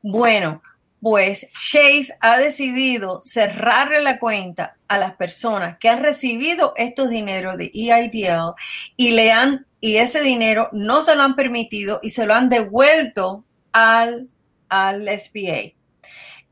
[0.02, 0.62] Bueno,
[1.00, 7.56] pues Chase ha decidido cerrarle la cuenta a las personas que han recibido estos dineros
[7.56, 8.54] de EIDL
[8.96, 12.50] y le han y ese dinero no se lo han permitido y se lo han
[12.50, 14.28] devuelto al,
[14.68, 15.72] al SBA.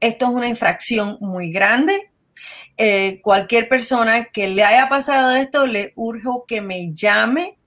[0.00, 2.10] Esto es una infracción muy grande.
[2.78, 7.57] Eh, cualquier persona que le haya pasado esto, le urjo que me llame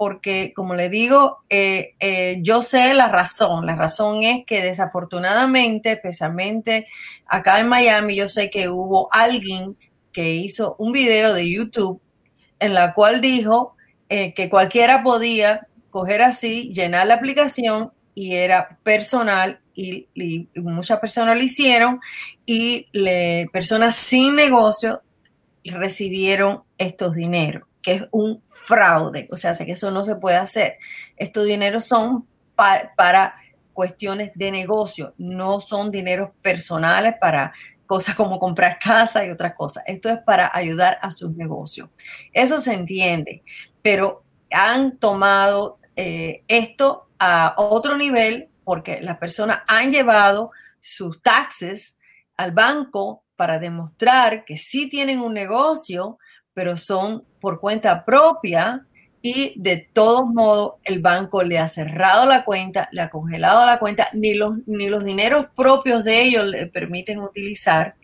[0.00, 3.66] porque, como le digo, eh, eh, yo sé la razón.
[3.66, 6.86] La razón es que desafortunadamente, especialmente
[7.26, 9.76] acá en Miami, yo sé que hubo alguien
[10.10, 12.00] que hizo un video de YouTube
[12.60, 13.76] en la cual dijo
[14.08, 21.36] eh, que cualquiera podía coger así, llenar la aplicación y era personal y, muchas personas
[21.36, 22.00] lo hicieron
[22.46, 22.86] y
[23.52, 25.02] personas sin negocio
[25.62, 30.78] recibieron estos dineros, que es un fraude, o sea, que eso no se puede hacer.
[31.16, 33.36] Estos dineros son para
[33.72, 37.52] cuestiones de negocio, no son dineros personales para
[37.86, 39.82] cosas como comprar casa y otras cosas.
[39.86, 41.88] Esto es para ayudar a sus negocios.
[42.32, 43.42] Eso se entiende
[43.82, 50.50] pero han tomado eh, esto a otro nivel porque las personas han llevado
[50.80, 51.98] sus taxes
[52.36, 56.18] al banco para demostrar que sí tienen un negocio,
[56.54, 58.86] pero son por cuenta propia
[59.22, 63.78] y de todos modos el banco le ha cerrado la cuenta, le ha congelado la
[63.78, 67.96] cuenta, ni los, ni los dineros propios de ellos le permiten utilizar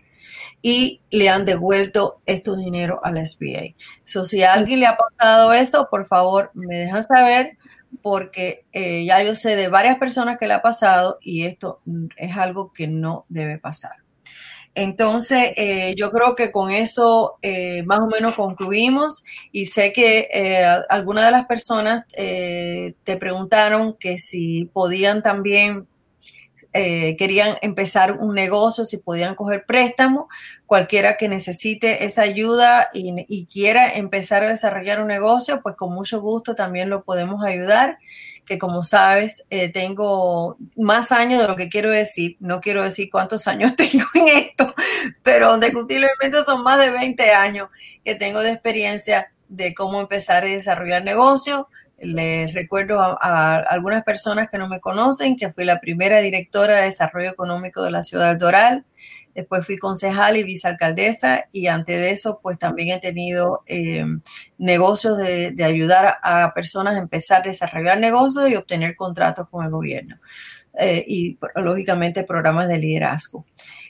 [0.62, 3.74] y le han devuelto estos dineros al SBA.
[4.04, 7.56] So, si a alguien le ha pasado eso, por favor, me dejan saber
[8.02, 11.80] porque eh, ya yo sé de varias personas que le ha pasado y esto
[12.16, 13.92] es algo que no debe pasar.
[14.76, 20.28] Entonces, eh, yo creo que con eso eh, más o menos concluimos y sé que
[20.88, 25.88] algunas de las personas te preguntaron que si podían también
[26.78, 30.28] eh, querían empezar un negocio, si podían coger préstamo,
[30.66, 36.20] cualquiera que necesite esa ayuda y, quiera empezar a desarrollar un negocio, pues con mucho
[36.20, 37.96] gusto también lo podemos ayudar,
[38.46, 43.10] que como sabes, eh, tengo más años de lo que quiero decir, no quiero decir
[43.10, 44.74] cuántos años tengo en esto,
[45.22, 47.68] pero indiscutiblemente son más de 20 años
[48.04, 51.66] que tengo de experiencia de cómo empezar a desarrollar negocios
[51.98, 56.84] les recuerdo a, algunas personas que no me conocen que fui la primera directora de
[56.84, 58.84] desarrollo económico de la ciudad Doral.
[59.34, 64.04] Después fui concejal y vicealcaldesa y antes de eso pues también he tenido eh,
[64.58, 69.70] negocios de, ayudar a, personas a empezar a desarrollar negocios y obtener contratos con el
[69.70, 70.16] gobierno.
[70.78, 73.46] Eh, y lógicamente programas de liderazgo.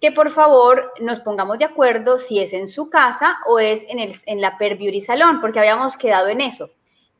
[0.00, 3.98] que por favor nos pongamos de acuerdo si es en su casa o es en,
[3.98, 6.70] el, en la Per Beauty Salón, porque habíamos quedado en eso,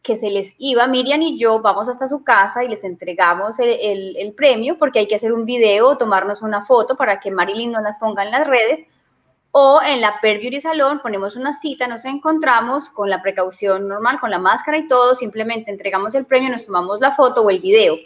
[0.03, 4.17] que se les iba, Miriam y yo vamos hasta su casa y les entregamos el,
[4.17, 7.83] el premio, porque hay que hacer un video, tomarnos una foto para que Marilyn no
[7.83, 8.81] las ponga en las redes,
[9.57, 14.33] o en la Per Salón ponemos una cita, nos encontramos con la precaución normal, con
[14.33, 17.97] la máscara y todo, simplemente entregamos el premio, nos tomamos la foto o el video.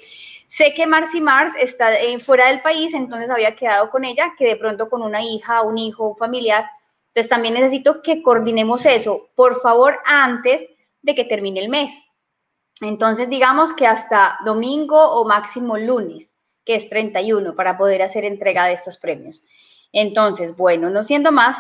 [0.46, 4.44] Sé que Marcy Mars está eh, fuera del país, entonces había quedado con ella, que
[4.44, 6.66] de pronto con una hija, un hijo, un familiar.
[7.07, 10.68] Entonces también necesito que coordinemos eso, por favor, antes
[11.01, 11.92] de que termine el mes.
[12.82, 16.34] Entonces digamos que hasta domingo o máximo lunes,
[16.66, 19.40] que es 31, para poder hacer entrega de estos premios.
[19.93, 21.57] Entonces, bueno, no siendo más,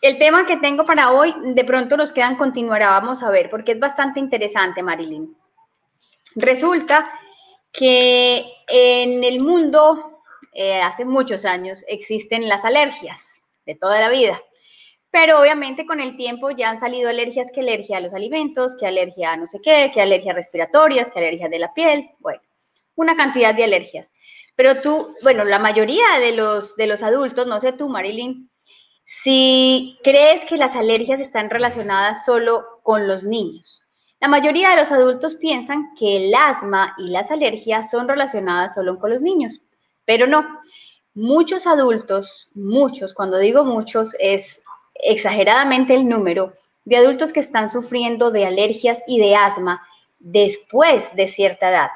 [0.00, 3.72] el tema que tengo para hoy, de pronto nos quedan continuará, vamos a ver, porque
[3.72, 5.34] es bastante interesante, Marilyn.
[6.36, 7.10] Resulta
[7.72, 10.20] que en el mundo,
[10.52, 14.40] eh, hace muchos años, existen las alergias de toda la vida.
[15.10, 18.86] Pero obviamente con el tiempo ya han salido alergias, que alergia a los alimentos, que
[18.86, 22.40] alergia a no sé qué, que alergias respiratorias, que alergias de la piel, bueno,
[22.96, 24.10] una cantidad de alergias.
[24.56, 28.50] Pero tú, bueno, la mayoría de los, de los adultos, no sé tú, Marilyn,
[29.04, 33.82] si crees que las alergias están relacionadas solo con los niños.
[34.20, 38.98] La mayoría de los adultos piensan que el asma y las alergias son relacionadas solo
[38.98, 39.60] con los niños,
[40.04, 40.60] pero no.
[41.14, 44.60] Muchos adultos, muchos, cuando digo muchos, es
[44.94, 49.82] exageradamente el número de adultos que están sufriendo de alergias y de asma
[50.18, 51.90] después de cierta edad.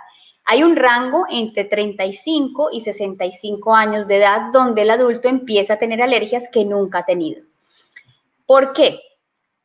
[0.50, 5.78] Hay un rango entre 35 y 65 años de edad donde el adulto empieza a
[5.78, 7.42] tener alergias que nunca ha tenido.
[8.46, 8.98] ¿Por qué?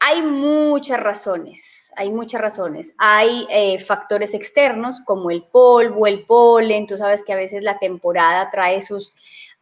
[0.02, 2.94] Hay muchas razones, hay muchas razones.
[2.98, 7.80] Hay eh, factores externos como el polvo, el polen, tú sabes que a veces la
[7.80, 9.14] temporada trae sus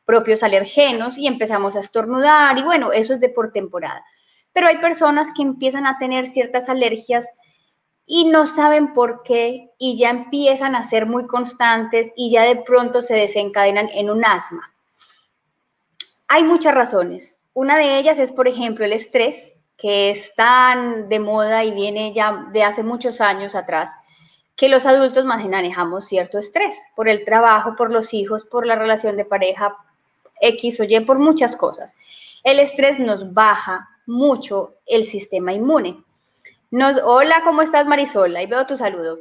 [0.06, 4.04] propios alergenos y empezamos a estornudar y bueno, eso es de por temporada.
[4.54, 7.28] Pero hay personas que empiezan a tener ciertas alergias
[8.14, 12.58] y no saben por qué y ya empiezan a ser muy constantes y ya de
[12.58, 14.74] pronto se desencadenan en un asma.
[16.28, 17.40] Hay muchas razones.
[17.54, 22.12] Una de ellas es, por ejemplo, el estrés, que es tan de moda y viene
[22.12, 23.94] ya de hace muchos años atrás,
[24.58, 29.16] que los adultos manejamos cierto estrés por el trabajo, por los hijos, por la relación
[29.16, 29.78] de pareja
[30.42, 31.96] X o Y, por muchas cosas.
[32.44, 36.04] El estrés nos baja mucho el sistema inmune
[36.72, 38.36] hola, ¿cómo estás Marisol?
[38.36, 39.20] Ahí veo tu saludo.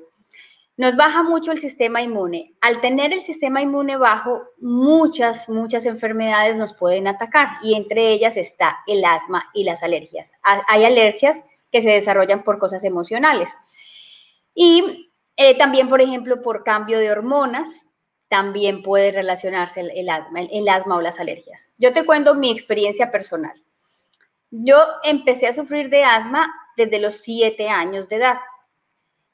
[0.76, 2.54] nos baja mucho el sistema inmune.
[2.60, 8.36] Al tener el sistema inmune bajo, muchas, muchas enfermedades nos pueden atacar y entre ellas
[8.36, 10.32] está el asma y las alergias.
[10.42, 13.50] Hay alergias que se desarrollan por cosas emocionales.
[14.54, 17.86] Y eh, también, por ejemplo, por cambio de hormonas,
[18.28, 21.68] también puede relacionarse el, asma, el, asma o las alergias.
[21.78, 23.60] Yo te cuento mi experiencia personal.
[24.50, 26.48] Yo empecé a sufrir de asma
[26.80, 28.36] desde los siete años de edad.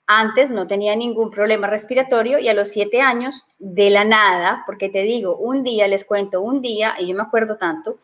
[0.08, 4.88] Antes no tenía ningún problema respiratorio y a los siete años, de la nada, porque
[4.88, 7.98] te digo, un día, les cuento, un día, y yo me acuerdo tanto,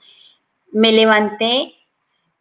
[0.72, 1.74] me levanté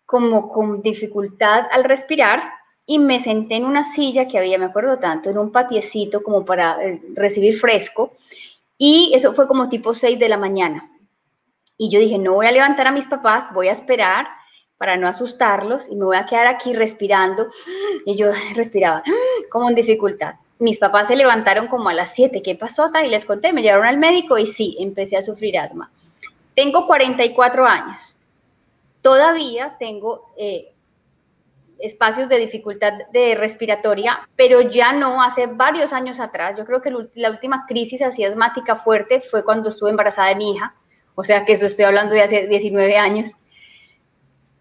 [0.05, 2.43] como con dificultad al respirar
[2.85, 6.43] y me senté en una silla que había, me acuerdo tanto, en un patiecito como
[6.43, 8.13] para eh, recibir fresco.
[8.77, 10.91] Y eso fue como tipo 6 de la mañana.
[11.77, 14.27] Y yo dije, no voy a levantar a mis papás, voy a esperar
[14.81, 17.51] para no asustarlos y me voy a quedar aquí respirando.
[18.03, 19.03] Y yo respiraba
[19.51, 20.33] como en dificultad.
[20.57, 22.89] Mis papás se levantaron como a las 7, ¿qué pasó?
[23.05, 25.91] Y les conté, me llevaron al médico y sí, empecé a sufrir asma.
[26.55, 28.17] Tengo 44 años.
[29.03, 30.73] Todavía tengo eh,
[31.77, 36.55] espacios de dificultad de respiratoria, pero ya no hace varios años atrás.
[36.57, 40.53] Yo creo que la última crisis así asmática fuerte fue cuando estuve embarazada de mi
[40.53, 40.73] hija,
[41.13, 43.35] o sea que eso estoy hablando de hace 19 años.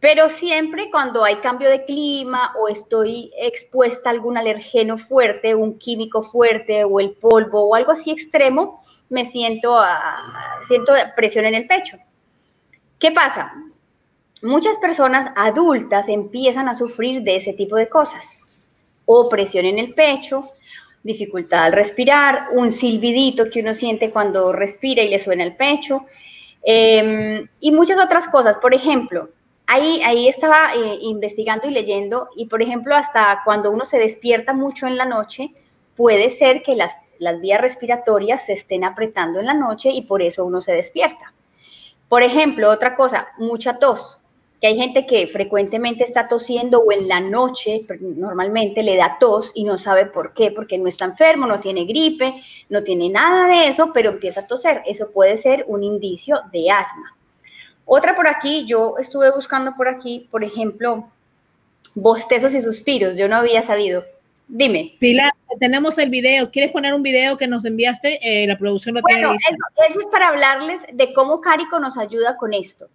[0.01, 5.79] Pero siempre cuando hay cambio de clima o estoy expuesta a algún alergeno fuerte, un
[5.79, 9.79] químico fuerte o el polvo o algo así extremo, me siento,
[10.67, 11.99] siento presión en el pecho.
[12.99, 13.53] ¿Qué pasa?
[14.43, 18.41] muchas personas adultas empiezan a sufrir de ese tipo de cosas.
[19.05, 20.51] O presión en el pecho,
[21.03, 26.07] dificultad al respirar, un silbidito que uno siente cuando respira y le suena el pecho,
[26.63, 28.59] em, y muchas otras cosas.
[28.59, 29.31] Por ejemplo,
[29.71, 34.87] ahí, estaba eh, investigando y leyendo, y por ejemplo, hasta cuando uno se despierta mucho
[34.87, 35.53] en la noche,
[35.97, 40.45] puede ser que las vías respiratorias se estén apretando en la noche y por eso
[40.45, 41.33] uno se despierta.
[42.09, 44.21] Por ejemplo, otra cosa, mucha tos
[44.61, 49.53] que hay gente que frecuentemente está tosiendo o en la noche normalmente le da tos
[49.55, 52.35] y no sabe por qué, porque no está enfermo, no tiene gripe,
[52.69, 54.83] no tiene nada de eso, pero empieza a toser.
[54.85, 57.17] Eso puede ser un indicio de asma.
[57.85, 61.11] Otra por aquí, yo estuve buscando por aquí, por ejemplo,
[61.95, 64.05] bostezos y suspiros, yo no había sabido.
[64.47, 64.97] Dime.
[64.99, 66.51] Pilar, tenemos el video.
[66.51, 68.19] ¿Quieres poner un video que nos enviaste?
[68.23, 69.51] Eh, la producción lo tiene listo.
[69.89, 72.89] eso es para hablarles de cómo Carico nos ayuda con esto.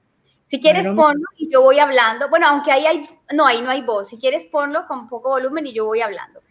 [0.47, 2.29] Si quieres ponlo y yo voy hablando.
[2.29, 4.09] Bueno, aunque ahí hay, no, ahí no hay voz.
[4.09, 6.41] Si quieres ponlo con poco volumen y yo voy hablando.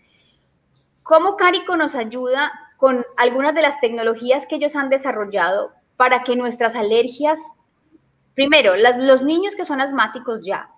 [1.02, 6.34] ¿Cómo Carico nos ayuda con algunas de las tecnologías que ellos han desarrollado para que
[6.34, 7.40] nuestras alergias,
[8.34, 10.68] primero, los niños que son asmáticos ya,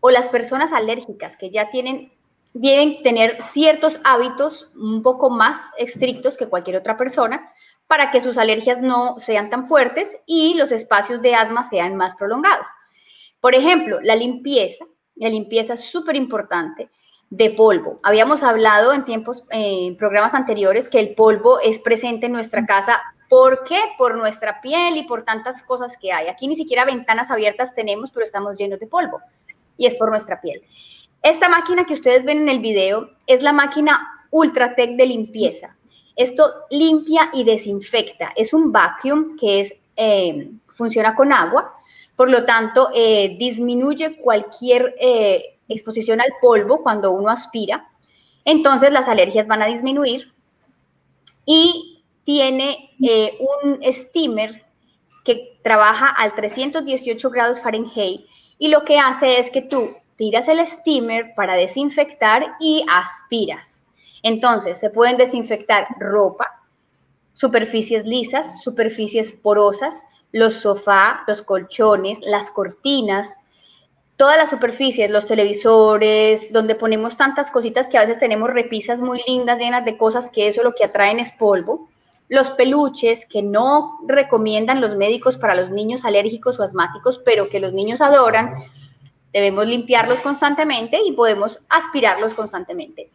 [0.00, 2.12] o las personas alérgicas que ya tienen,
[2.52, 7.50] deben tener ciertos hábitos un poco más estrictos que cualquier otra persona,
[7.86, 12.16] para que sus alergias no sean tan fuertes y los espacios de asma sean más
[12.16, 12.66] prolongados.
[13.40, 14.84] Por ejemplo, la limpieza,
[15.14, 16.90] la limpieza es súper importante
[17.30, 18.00] de polvo.
[18.02, 23.00] Habíamos hablado en tiempos, en programas anteriores, que el polvo es presente en nuestra casa.
[23.28, 23.78] ¿Por qué?
[23.98, 26.28] Por nuestra piel y por tantas cosas que hay.
[26.28, 29.20] Aquí ni siquiera ventanas abiertas tenemos, pero estamos llenos de polvo.
[29.76, 30.62] Y es por nuestra piel.
[31.22, 35.76] Esta máquina que ustedes ven en el video es la máquina Ultratec de limpieza.
[36.14, 38.32] Esto limpia y desinfecta.
[38.36, 41.72] Es un vacuum que es, eh, funciona con agua,
[42.16, 47.88] por lo tanto, eh, disminuye cualquier eh, exposición al polvo cuando uno aspira.
[48.44, 50.32] Entonces, las alergias van a disminuir.
[51.44, 51.95] Y
[52.26, 52.90] tiene
[53.62, 54.66] un steamer
[55.24, 58.26] que trabaja al 318 grados Fahrenheit
[58.58, 63.86] y lo que hace es que tú tiras el steamer para desinfectar y aspiras.
[64.24, 66.64] Entonces, se pueden desinfectar ropa,
[67.32, 70.02] superficies lisas, superficies porosas,
[70.32, 73.36] los sofás, los colchones, las cortinas,
[74.16, 79.22] todas las superficies, los televisores, donde ponemos tantas cositas que a veces tenemos repisas muy
[79.28, 81.88] lindas, llenas de cosas que eso lo que atraen es polvo.
[82.28, 87.60] Los peluches que no recomiendan los médicos para los niños alérgicos o asmáticos, pero que
[87.60, 88.54] los niños adoran,
[89.32, 93.10] debemos limpiarlos constantemente y podemos aspirarlos constantemente.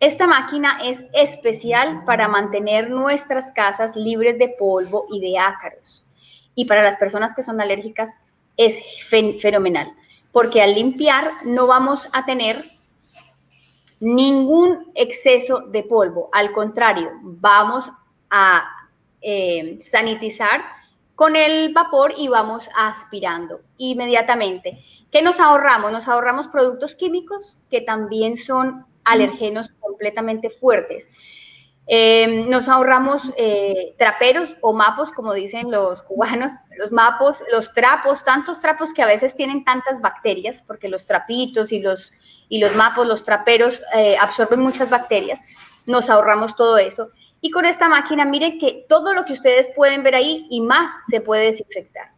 [0.00, 6.04] Esta máquina es especial para mantener nuestras casas libres de polvo y de ácaros.
[6.54, 8.14] Y para las personas que son alérgicas
[8.56, 9.92] es fenomenal,
[10.32, 12.62] porque al limpiar no vamos a tener
[14.00, 16.28] ningún exceso de polvo.
[16.32, 17.90] Al contrario, vamos
[19.20, 20.62] eh, sanitizar
[21.14, 24.78] con el vapor y vamos aspirando inmediatamente.
[25.10, 25.90] ¿Qué nos ahorramos?
[25.90, 31.08] Nos ahorramos productos químicos que también son alergenos completamente fuertes.
[31.88, 38.24] Em, nos ahorramos eh, traperos o mapos, como dicen los cubanos, los mapos, los trapos,
[38.24, 42.12] tantos trapos que a veces tienen tantas bacterias, porque los trapitos y los,
[42.48, 45.38] y los mapos, los traperos eh, absorben muchas bacterias.
[45.86, 47.10] Nos ahorramos todo eso.
[47.46, 50.90] Y con esta máquina, miren que todo lo que ustedes pueden ver ahí y más
[51.08, 52.10] se puede desinfectar,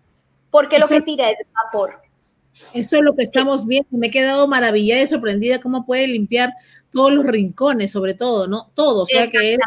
[0.51, 2.01] porque lo que tira es vapor.
[2.73, 3.91] Eso es lo que estamos viendo.
[3.91, 6.55] Me he quedado maravillada y sorprendida cómo puede limpiar
[6.91, 8.71] todos los rincones, sobre todo, ¿no?
[8.73, 9.59] Todo, o sea que es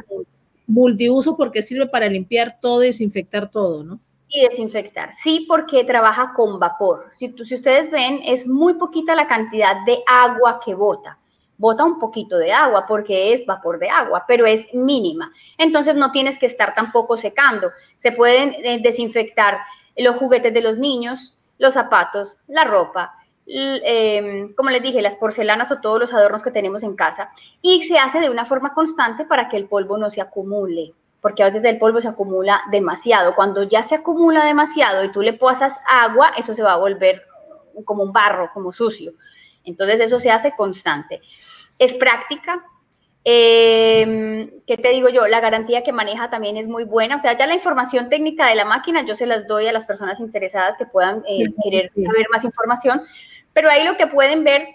[0.65, 3.99] multiuso porque sirve para limpiar todo y desinfectar todo, ¿no?
[4.29, 7.05] Y desinfectar, sí, porque trabaja con vapor.
[7.11, 11.19] Si, si ustedes ven, es muy poquita la cantidad de agua que bota.
[11.61, 15.31] Bota un poquito de agua porque es vapor de agua, pero es mínima.
[15.59, 17.69] Entonces no tienes que estar tampoco secando.
[17.97, 19.59] Se pueden eh, desinfectar
[19.95, 23.13] los juguetes de los niños, los zapatos, la ropa,
[23.45, 27.29] em, como les dije, las porcelanas o todos los adornos que tenemos en casa.
[27.61, 31.43] Y se hace de una forma constante para que el polvo no se acumule, porque
[31.43, 33.35] a veces el polvo se acumula demasiado.
[33.35, 37.21] Cuando ya se acumula demasiado y tú le pasas agua, eso se va a volver
[37.85, 39.13] como un barro, como sucio.
[39.63, 41.21] Entonces eso se hace constante.
[41.77, 42.63] Es práctica,
[43.23, 45.27] eh, ¿Qué te digo yo?
[45.27, 47.15] La garantía que maneja también es muy buena.
[47.15, 49.85] O sea, ya la información técnica de la máquina yo se las doy a las
[49.85, 53.03] personas interesadas que puedan eh, querer saber más información.
[53.53, 54.67] Pero ahí lo que pueden ver,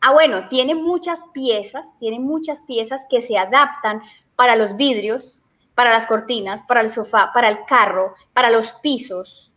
[0.00, 4.02] ah, bueno, tiene muchas piezas, tiene muchas piezas que se adaptan
[4.36, 5.38] para los vidrios,
[5.74, 9.50] para las cortinas, para el sofá, para el carro, para los pisos.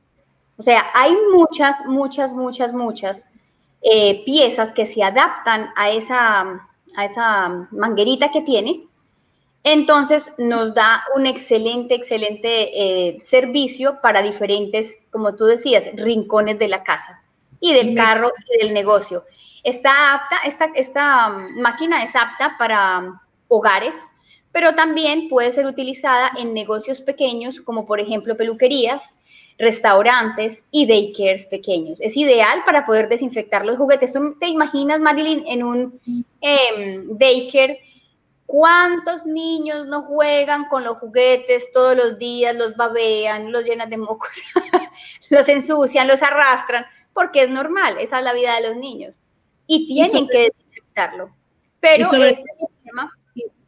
[0.57, 3.25] O sea, hay muchas, muchas, muchas, muchas
[3.83, 8.83] eh, piezas que se adaptan a esa a esa manguerita que tiene,
[9.63, 16.67] entonces nos da un excelente, excelente eh, servicio para diferentes, como tú decías, rincones de
[16.67, 17.21] la casa
[17.59, 19.23] y del carro y del negocio.
[19.63, 23.95] Está apta, esta, esta máquina es apta para hogares,
[24.51, 29.15] pero también puede ser utilizada en negocios pequeños, como por ejemplo peluquerías,
[29.57, 31.99] restaurantes y daycares pequeños.
[32.01, 34.13] Es ideal para poder desinfectar los juguetes.
[34.13, 35.99] ¿Tú te imaginas, Marilyn, en un
[36.41, 37.79] eh, daycare?
[38.45, 43.97] ¿Cuántos niños no juegan con los juguetes todos los días, los babean, los llenan de
[43.97, 44.29] mocos,
[45.29, 46.85] los ensucian, los arrastran?
[47.13, 49.17] Porque es normal, esa es la vida de los niños.
[49.65, 51.29] Y tienen que desinfectarlo.
[51.79, 52.43] Pero este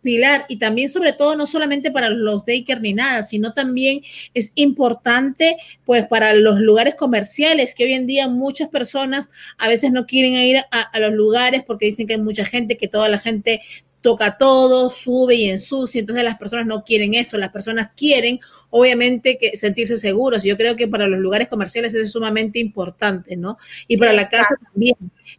[0.06, 4.02] Pilar, y también sobre todo no solamente para los daycare ni nada, sino también
[4.36, 9.92] es importante pues para los lugares comerciales, que hoy en día muchas personas a veces
[9.92, 13.18] no quieren ir a, los lugares porque dicen que hay mucha gente, que toda la
[13.18, 13.62] gente
[14.02, 18.40] toca todo, sube y ensucia, entonces las personas no quieren eso, las personas quieren
[18.70, 20.44] obviamente que sentirse seguros.
[20.44, 23.58] Yo creo que para los lugares comerciales eso es sumamente importante, ¿no?
[23.88, 24.96] Y para la casa también.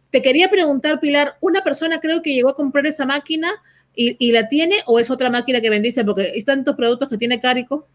[0.09, 3.53] Te quería preguntar, Pilar, una persona creo que llegó a comprar esa máquina,
[3.99, 6.05] ¿Y, la tiene o es otra máquina que vendiste?
[6.05, 7.87] Porque hay tantos productos que tiene Carico.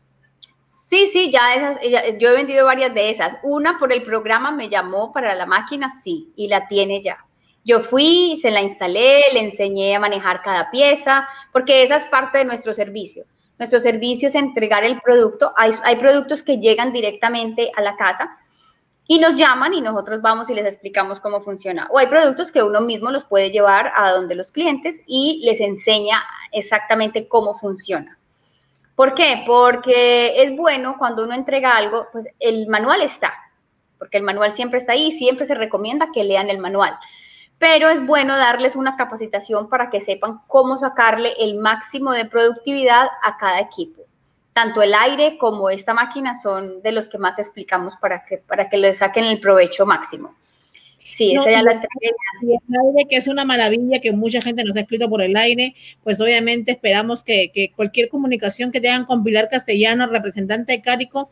[0.64, 3.36] Sí, sí, ya esas, yo he vendido varias de esas.
[3.44, 7.18] Una por el programa me llamó para la máquina, sí, y la tiene ya.
[7.64, 12.38] Yo fui, se la instalé, le enseñé a manejar cada pieza, porque esa es parte
[12.38, 13.24] de nuestro servicio.
[13.60, 15.52] Nuestro servicio es entregar el producto.
[15.56, 18.28] Hay, hay productos que llegan directamente a la casa,
[19.06, 21.88] y nos llaman y nosotros vamos y les explicamos cómo funciona.
[21.90, 25.60] O hay productos que uno mismo los puede llevar a donde los clientes y les
[25.60, 26.22] enseña
[26.52, 28.18] exactamente cómo funciona.
[28.94, 29.42] ¿Por qué?
[29.46, 33.34] Porque es bueno cuando uno entrega algo, pues el manual está,
[33.98, 36.96] porque el manual siempre está ahí, siempre se recomienda que lean el manual.
[37.58, 43.08] Pero es bueno darles una capacitación para que sepan cómo sacarle el máximo de productividad
[43.22, 44.01] a cada equipo
[44.52, 48.68] tanto el aire como esta máquina son de los que más explicamos para que, para
[48.68, 50.34] que le saquen el provecho máximo.
[50.98, 52.12] Sí, esa ya la entregué.
[52.42, 55.36] Y el aire, que es una maravilla, que mucha gente nos ha escrito por el
[55.36, 60.80] aire, pues obviamente esperamos que, que cualquier comunicación que tengan con Pilar Castellano, representante de
[60.80, 61.30] Cárico,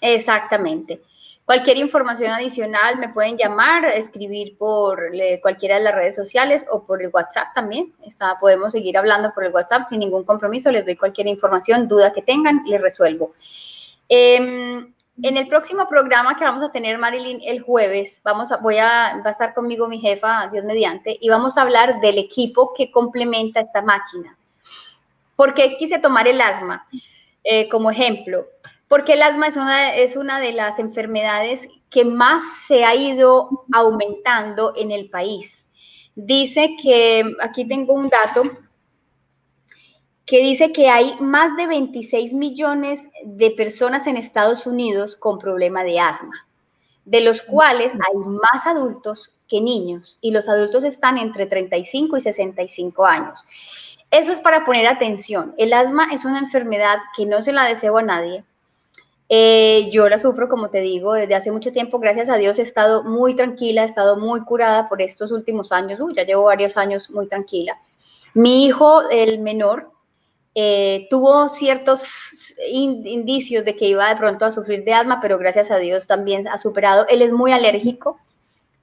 [0.02, 1.00] Exactamente.
[1.46, 5.12] Cualquier información adicional me pueden llamar, escribir por
[5.43, 7.93] cualquiera de las redes sociales o por el WhatsApp también.
[8.41, 10.72] Podemos seguir hablando por el WhatsApp sin ningún compromiso.
[10.72, 13.34] Les doy cualquier información, duda que tengan, les resuelvo.
[14.10, 14.91] Em,
[15.22, 19.22] en el próximo programa que vamos a tener, Marilyn, el jueves, vamos a, voy a,
[19.24, 22.89] va a estar conmigo mi jefa, Dios mediante, y vamos a hablar del equipo que
[22.89, 24.36] complementa esta máquina.
[25.36, 26.88] ¿Por qué quise tomar el asma
[27.43, 28.48] eh, como ejemplo?
[28.96, 33.66] Porque el asma es una, es una de las enfermedades que más se ha ido
[33.74, 35.68] aumentando en el país.
[36.16, 38.43] Dice que, aquí tengo un dato,
[40.26, 45.84] que dice que hay más de 26 millones de personas en Estados Unidos con problema
[45.84, 46.48] de asma,
[47.04, 52.22] de los cuales hay más adultos que niños y los adultos están entre 35 y
[52.22, 53.43] 65 años.
[54.10, 55.54] Eso es para poner atención.
[55.58, 58.46] El asma es una enfermedad que no se la deseo a nadie.
[59.28, 62.00] Eh, yo la sufro, como te digo, desde hace mucho tiempo.
[62.00, 66.00] Gracias a Dios he estado muy tranquila, he estado muy curada por estos últimos años.
[66.00, 67.80] Uy, ya llevo varios años muy tranquila.
[68.34, 69.92] Mi hijo, el menor,
[70.54, 72.04] eh, tuvo ciertos
[72.72, 76.48] indicios de que iba de pronto a sufrir de asma, pero gracias a Dios también
[76.48, 77.08] ha superado.
[77.08, 78.20] Él es muy alérgico,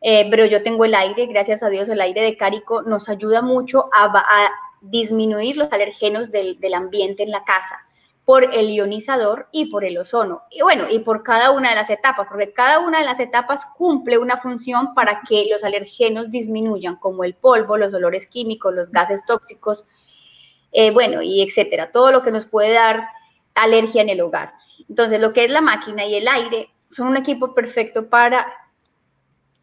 [0.01, 3.41] eh, pero yo tengo el aire, gracias a Dios el aire de Cárico nos ayuda
[3.41, 4.51] mucho a,
[4.85, 7.79] disminuir los alergenos del, del, ambiente en la casa
[8.25, 10.43] por el ionizador y por el ozono.
[10.51, 13.67] Y bueno, y por cada una de las etapas, porque cada una de las etapas
[13.77, 18.93] cumple una función para que los alergenos disminuyan, como el polvo, los olores químicos, los
[18.93, 19.85] gases tóxicos,
[20.71, 23.09] eh, bueno, y etcétera, todo lo que nos puede dar
[23.55, 24.55] alergia en el hogar.
[24.89, 28.47] Entonces, lo que es la máquina y el aire son un equipo perfecto para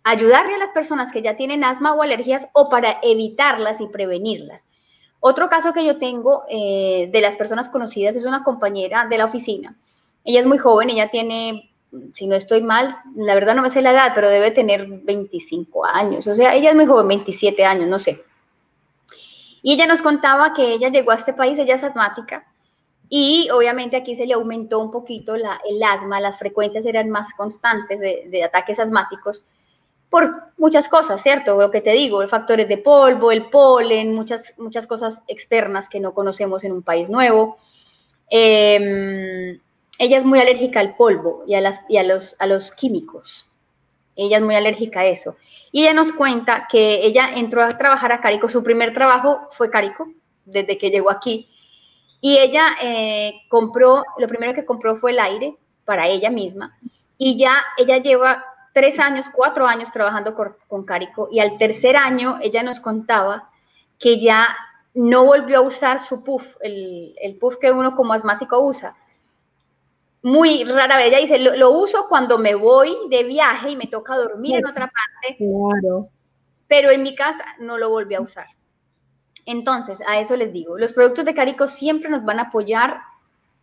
[0.03, 4.67] ayudarle a las personas que ya tienen asma o alergias o para evitarlas y prevenirlas.
[5.19, 9.25] Otro caso que yo tengo eh, de las personas conocidas es una compañera de la
[9.25, 9.75] oficina.
[10.23, 11.71] Ella es muy joven, ella tiene,
[12.13, 15.85] si no estoy mal, la verdad no me sé la edad, pero debe tener 25
[15.85, 16.27] años.
[16.27, 18.23] O sea, ella es muy joven, 27 años, no sé.
[19.61, 22.45] Y ella nos contaba que ella llegó a este país, ella es asmática,
[23.09, 27.33] y obviamente aquí se le aumentó un poquito la, el asma, las frecuencias eran más
[27.33, 29.43] constantes de, ataques asmáticos
[30.09, 31.59] por muchas cosas, ¿cierto?
[31.59, 36.13] Lo que te digo, factores de polvo, el polen, muchas, muchas cosas externas que no
[36.13, 37.57] conocemos en un país nuevo.
[38.29, 39.59] Em,
[39.99, 41.61] ella es muy alérgica al polvo y, a,
[42.03, 43.45] los, a los químicos.
[44.15, 45.37] Ella es muy alérgica a eso.
[45.71, 49.69] Y ella nos cuenta que ella entró a trabajar a Carico, su primer trabajo fue
[49.69, 50.11] Carico,
[50.45, 51.47] desde que llegó aquí.
[52.21, 55.55] Y ella eh, compró, lo primero que compró fue el aire
[55.85, 56.77] para ella misma.
[57.17, 58.43] Y ya ella lleva
[58.79, 61.27] tres años, cuatro años trabajando con, Carico.
[61.29, 63.49] Y al tercer año ella nos contaba
[63.99, 64.55] que ya
[64.93, 68.95] no volvió a usar su puff, el, el puff que uno como asmático usa
[70.21, 71.07] muy rara vez.
[71.07, 74.89] Ella dice, lo, uso cuando me voy de viaje y me toca dormir en otra
[74.89, 75.37] parte.
[75.37, 76.09] Claro.
[76.67, 78.47] Pero en mi casa no lo volví a usar.
[79.45, 83.01] Entonces, a eso les digo, los productos de Carico siempre nos van a apoyar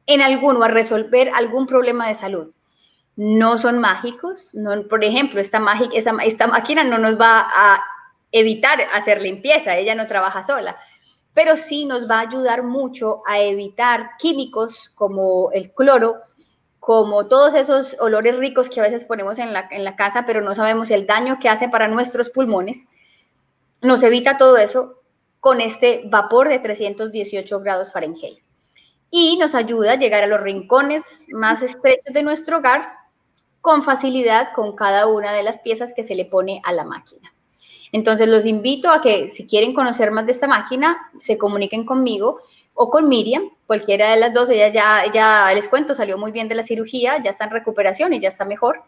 [0.07, 2.53] en alguno, a resolver algún problema de salud.
[3.17, 4.53] No son mágicos,
[4.91, 7.83] por ejemplo, esta máquina no nos va a
[8.31, 10.77] evitar hacer limpieza, ella no trabaja sola,
[11.33, 16.17] pero sí nos va a ayudar mucho a evitar químicos como el cloro,
[16.79, 20.43] como todos esos olores ricos que a veces ponemos en la, en la casa, pero
[20.43, 22.87] no sabemos el daño que hace para nuestros pulmones,
[23.81, 25.03] nos evita todo eso
[25.41, 28.39] con este vapor de 318 grados Fahrenheit.
[29.11, 32.96] Y nos ayuda a llegar a los rincones más estrechos de nuestro hogar
[33.67, 37.33] con facilidad con cada una de las piezas que se le pone a la máquina.
[37.91, 42.39] Entonces los invito a que si quieren conocer más de esta máquina, se comuniquen conmigo
[42.75, 46.47] o con Miriam, cualquiera de las dos, ella ya, ya les cuento, salió muy bien
[46.47, 48.85] de la cirugía, ya está en recuperación y ya está mejor.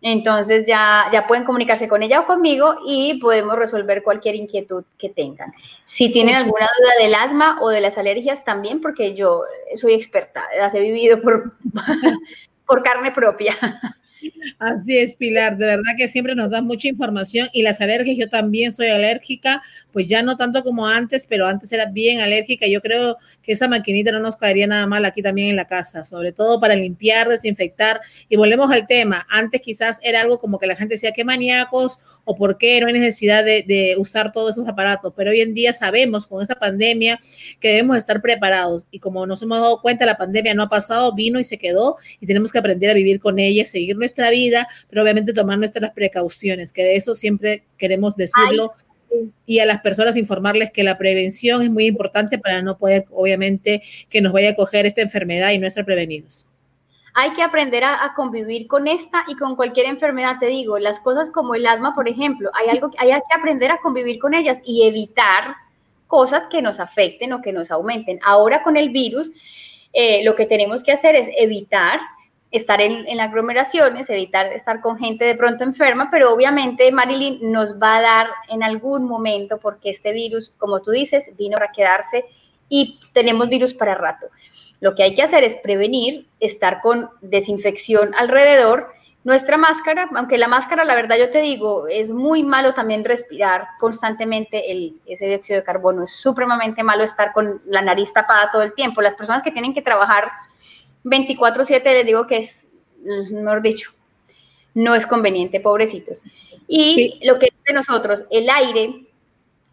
[0.00, 5.10] Entonces ya, ya pueden comunicarse con ella o conmigo y podemos resolver cualquier inquietud que
[5.10, 5.52] tengan.
[5.84, 9.42] Si tienen alguna duda del asma o de las alergias también, porque yo
[9.74, 11.52] soy experta, las he vivido por,
[12.66, 13.54] por carne propia.
[14.58, 18.28] Así es, Pilar, de verdad que siempre nos da mucha información y las alergias, yo
[18.28, 19.62] también soy alérgica,
[19.92, 22.66] pues ya no tanto como antes, pero antes era bien alérgica.
[22.66, 26.04] Yo creo que esa maquinita no nos caería nada mal aquí también en la casa,
[26.06, 28.00] sobre todo para limpiar, desinfectar.
[28.28, 32.00] Y volvemos al tema, antes quizás era algo como que la gente decía, qué maníacos
[32.24, 35.54] o por qué no hay necesidad de, de usar todos esos aparatos, pero hoy en
[35.54, 37.18] día sabemos con esta pandemia
[37.60, 41.14] que debemos estar preparados y como nos hemos dado cuenta, la pandemia no ha pasado,
[41.14, 44.68] vino y se quedó y tenemos que aprender a vivir con ella, seguir nuestra vida,
[44.88, 48.72] pero obviamente tomar nuestras precauciones, que de eso siempre queremos decirlo.
[49.46, 53.82] y a las personas informarles que la prevención es muy importante para no poder, obviamente,
[54.10, 56.46] que nos vaya a coger esta enfermedad y no estar prevenidos.
[57.14, 61.30] Hay que aprender a, convivir con esta y con cualquier enfermedad, te digo, las cosas
[61.30, 64.86] como el asma, por ejemplo, hay algo hay que aprender a convivir con ellas y
[64.86, 65.54] evitar
[66.08, 68.18] cosas que nos afecten o que nos aumenten.
[68.22, 69.30] Ahora con el virus,
[69.94, 72.00] eh, lo que tenemos que hacer es evitar
[72.50, 77.96] estar en, aglomeraciones, evitar estar con gente de pronto enferma, pero obviamente Marilyn nos va
[77.96, 82.24] a dar en algún momento, porque este virus, como tú dices, vino para quedarse
[82.68, 84.26] y tenemos virus para rato.
[84.80, 88.92] Lo que hay que hacer es prevenir, estar con desinfección alrededor.
[89.24, 93.66] Nuestra máscara, aunque la máscara, la verdad yo te digo, es muy malo también respirar
[93.80, 94.62] constantemente
[95.06, 96.04] ese dióxido de carbono.
[96.04, 99.00] Es supremamente malo estar con la nariz tapada todo el tiempo.
[99.00, 100.30] Las personas que tienen que trabajar
[101.06, 102.66] 24/7, les digo que es,
[103.30, 103.92] mejor dicho,
[104.74, 106.20] no es conveniente, pobrecitos.
[106.68, 109.06] Y lo que es de nosotros, el aire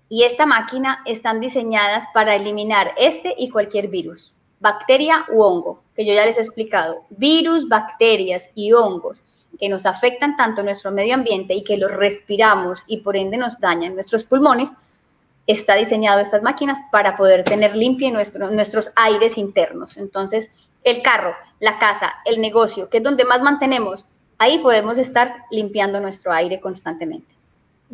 [0.08, 6.06] y esta máquina están diseñadas para eliminar este y cualquier virus bacteria u hongo, que
[6.06, 9.22] yo ya les he explicado, virus, bacterias y hongos
[9.60, 13.60] que nos afectan tanto nuestro medio ambiente y que los respiramos y por ende nos
[13.60, 14.70] dañan nuestros pulmones,
[15.48, 19.98] está diseñado estas máquinas para poder tener limpio nuestro, nuestros aires internos.
[19.98, 20.50] Entonces,
[20.84, 24.06] el carro, la casa, el negocio, que es donde más mantenemos,
[24.38, 27.33] ahí podemos estar limpiando nuestro aire constantemente.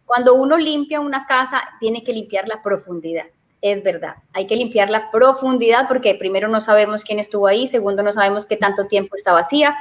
[0.06, 3.26] Cuando uno limpia una casa, tiene que limpiar la profundidad
[3.72, 4.16] es verdad.
[4.34, 8.45] Hay que limpiar la profundidad porque primero no sabemos quién estuvo ahí, segundo no sabemos
[8.45, 9.76] qué tanto tiempo está vacía,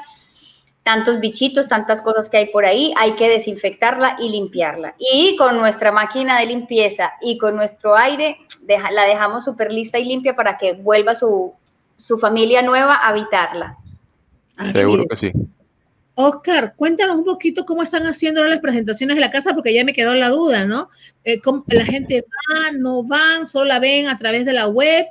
[0.82, 4.94] tantos bichitos, tantas cosas que hay por ahí, hay que desinfectarla y limpiarla.
[4.98, 10.06] Y con nuestra máquina de limpieza y con nuestro aire, la dejamos súper lista y
[10.06, 11.52] limpia para que vuelva su,
[11.96, 13.76] su familia nueva a habitarla.
[14.72, 15.32] Seguro que sí.
[16.16, 19.92] Oscar, cuéntanos un poquito cómo están haciendo las presentaciones de la casa, porque ya me
[19.92, 20.88] quedó la duda, ¿no?
[21.24, 25.06] Eh, la gente va, no van, solo la ven a través de la web.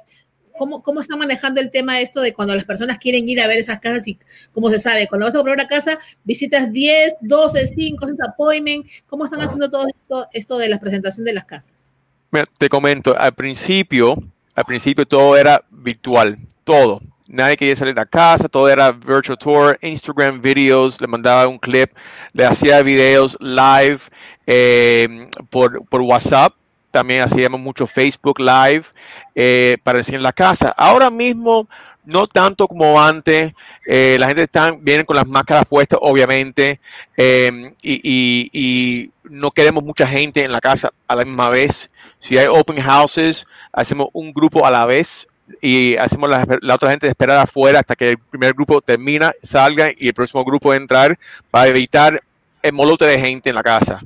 [0.57, 3.47] ¿Cómo, ¿Cómo están manejando el tema de esto de cuando las personas quieren ir a
[3.47, 4.19] ver esas casas y,
[4.53, 8.85] como se sabe, cuando vas a comprar una casa, visitas 10, 12, 5, 6 appointment.
[9.07, 11.91] ¿Cómo están haciendo todo esto, esto de la presentación de las casas?
[12.31, 14.15] Mira, te comento, al principio,
[14.55, 17.01] al principio todo era virtual, todo
[17.34, 21.91] nadie quería salir a casa, todo era virtual tour, Instagram videos, le mandaba un clip,
[22.31, 23.99] le hacía videos live
[24.45, 26.53] eh, por, por, WhatsApp,
[26.91, 28.84] también hacíamos mucho Facebook live
[29.34, 30.75] eh, para enseñar la casa.
[30.77, 31.67] Ahora mismo,
[32.05, 33.51] no tanto como antes,
[33.88, 36.79] eh, la gente está, viene con las máscaras puestas, obviamente,
[37.17, 41.89] y, y, y no queremos mucha gente en la casa a la misma vez.
[42.19, 45.27] Si hay open houses, hacemos un grupo a la vez
[45.61, 50.07] y hacemos la, otra gente esperar afuera hasta que el primer grupo termina, salga y
[50.07, 51.17] el próximo grupo entrar
[51.51, 52.21] para evitar
[52.61, 54.01] el molote de gente en la casa.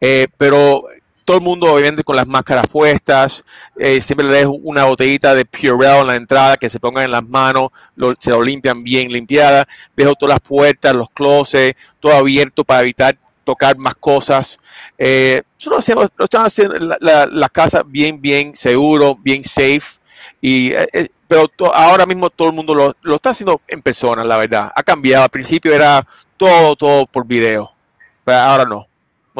[0.00, 0.84] Eh, pero
[1.24, 3.44] todo el mundo obviamente con las máscaras puestas,
[3.78, 7.12] eh, siempre le dejo una botellita de Purell en la entrada que se pongan en
[7.12, 7.70] las manos,
[8.18, 9.66] se lo limpian bien limpiada,
[9.96, 14.58] dejo todas las puertas, los closets, todo abierto para evitar tocar más cosas.
[14.98, 19.82] Eh, nosotros hacemos, haciendo la, la, la, casa bien, bien seguro, bien safe.
[20.40, 24.24] Y, eh, eh, pero ahora mismo todo el mundo lo, lo, está haciendo en persona,
[24.24, 24.70] la verdad.
[24.74, 25.24] Ha cambiado.
[25.24, 26.06] Al principio era
[26.36, 27.70] todo, todo por video.
[28.24, 28.86] Pero ahora no.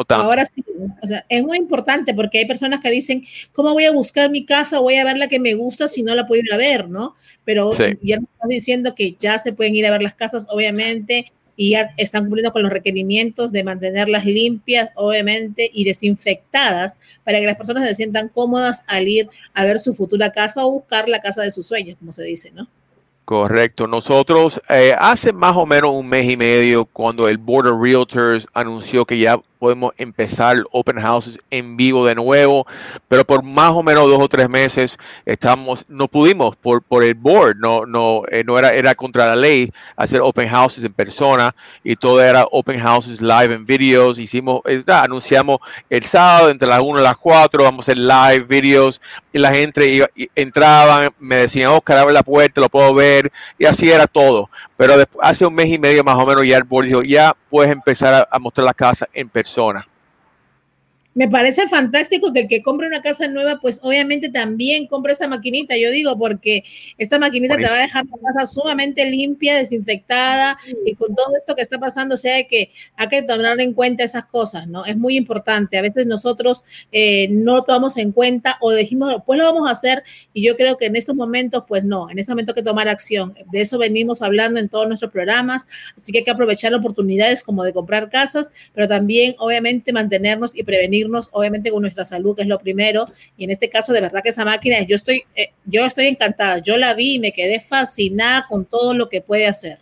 [0.09, 0.63] Ahora sí,
[1.01, 3.23] o sea, es muy importante porque hay personas que dicen,
[3.53, 4.79] ¿cómo voy a buscar mi casa?
[4.79, 7.15] Voy a ver la que me gusta si no la puedo ir a ver, ¿no?
[7.45, 7.97] Pero sí.
[8.01, 11.71] ya me están diciendo que ya se pueden ir a ver las casas, obviamente, y
[11.71, 17.57] ya están cumpliendo con los requerimientos de mantenerlas limpias, obviamente, y desinfectadas para que las
[17.57, 21.41] personas se sientan cómodas al ir a ver su futura casa o buscar la casa
[21.41, 22.67] de sus sueños, como se dice, ¿no?
[23.25, 23.87] Correcto.
[23.87, 28.45] Nosotros eh, hace más o menos un mes y medio, cuando el Board of Realtors
[28.53, 32.67] anunció que ya podemos empezar open houses en vivo de nuevo,
[33.07, 34.95] pero por más o menos dos o tres meses
[35.25, 39.35] estamos, no pudimos por, por el board, no, no, eh, no era, era contra la
[39.35, 44.61] ley hacer open houses en persona y todo era open houses live en videos, hicimos,
[44.85, 45.59] anunciamos
[45.89, 49.01] el sábado entre las 1 y las 4, vamos a hacer live videos
[49.33, 53.14] y la gente iba, entraban, me decían, Oscar, abre la puerta, lo puedo ver
[53.57, 56.63] y así era todo, pero hace un mes y medio más o menos ya el
[56.63, 59.87] board dijo, ya puedes empezar a, mostrar la casa en persona
[61.15, 65.29] me parece fantástico que el que compre una casa nueva, pues obviamente también compre esa
[65.29, 66.65] maquinita, yo digo, porque
[66.97, 71.55] esta maquinita te va a dejar la casa sumamente limpia, desinfectada y con todo esto
[71.55, 74.85] que está pasando, o sea que hay que tomar en cuenta esas cosas, ¿no?
[74.85, 75.77] Es muy importante.
[75.77, 79.71] A veces nosotros eh, no lo tomamos en cuenta o decimos, pues lo vamos a
[79.71, 80.03] hacer
[80.33, 82.89] y yo creo que en estos momentos, pues no, en este momento hay que tomar
[82.89, 83.35] acción.
[83.53, 87.63] De eso venimos hablando en todos nuestros programas, así que hay que aprovechar oportunidades como
[87.63, 92.47] de comprar casas, pero también obviamente mantenernos y prevenir obviamente, con nuestra salud, que es
[92.47, 93.05] lo primero.
[93.37, 96.59] Y en este caso, de verdad que esa máquina, yo estoy, eh, yo estoy encantada.
[96.59, 99.79] Yo la vi y me quedé fascinada con todo lo que puede hacer.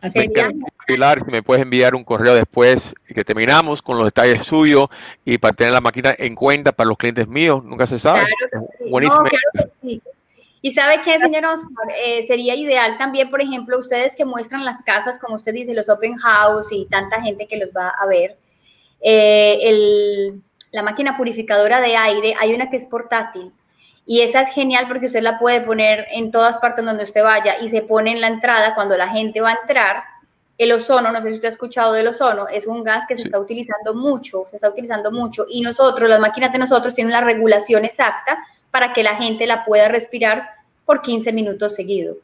[0.00, 0.50] Así que,
[0.86, 4.88] Pilar, si me puedes enviar un correo después que terminamos con los detalles suyos
[5.24, 8.22] y para tener la máquina en cuenta para los clientes míos, nunca se sabe.
[8.88, 9.24] Buenísimo.
[10.62, 14.82] Y sabe qué, señor Oscar, eh, sería ideal también, por ejemplo, ustedes que muestran las
[14.82, 18.36] casas, como usted dice, los open house y tanta gente que los va a ver,
[19.00, 20.42] eh, el,
[20.72, 23.52] la máquina purificadora de aire, hay una que es portátil
[24.06, 27.60] y esa es genial porque usted la puede poner en todas partes donde usted vaya
[27.60, 30.02] y se pone en la entrada cuando la gente va a entrar.
[30.58, 33.22] El ozono, no sé si usted ha escuchado del ozono, es un gas que se
[33.22, 37.20] está utilizando mucho, se está utilizando mucho y nosotros, las máquinas de nosotros tienen la
[37.20, 38.38] regulación exacta
[38.70, 40.44] para que la gente la pueda respirar
[40.84, 42.16] por 15 minutos seguidos.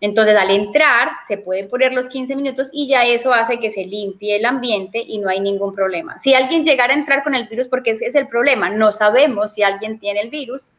[0.00, 3.84] Entonces, al entrar, se pueden poner los 15 minutos y ya eso hace que se
[3.84, 6.18] limpie el ambiente y no hay ningún problema.
[6.18, 9.54] Si alguien llegara a entrar con el virus, porque ese es el problema, no sabemos
[9.54, 10.70] si alguien tiene el virus,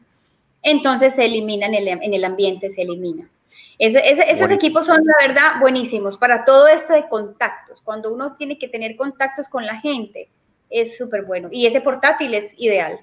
[0.64, 1.76] entonces se elimina en
[2.14, 3.30] el, ambiente, se elimina.
[3.78, 7.82] esos equipos son, la verdad, buenísimos para todo esto de contactos.
[7.82, 10.30] Cuando uno tiene que tener contactos con la gente,
[10.72, 11.50] es súper bueno.
[11.52, 13.00] Y ese portátil es ideal.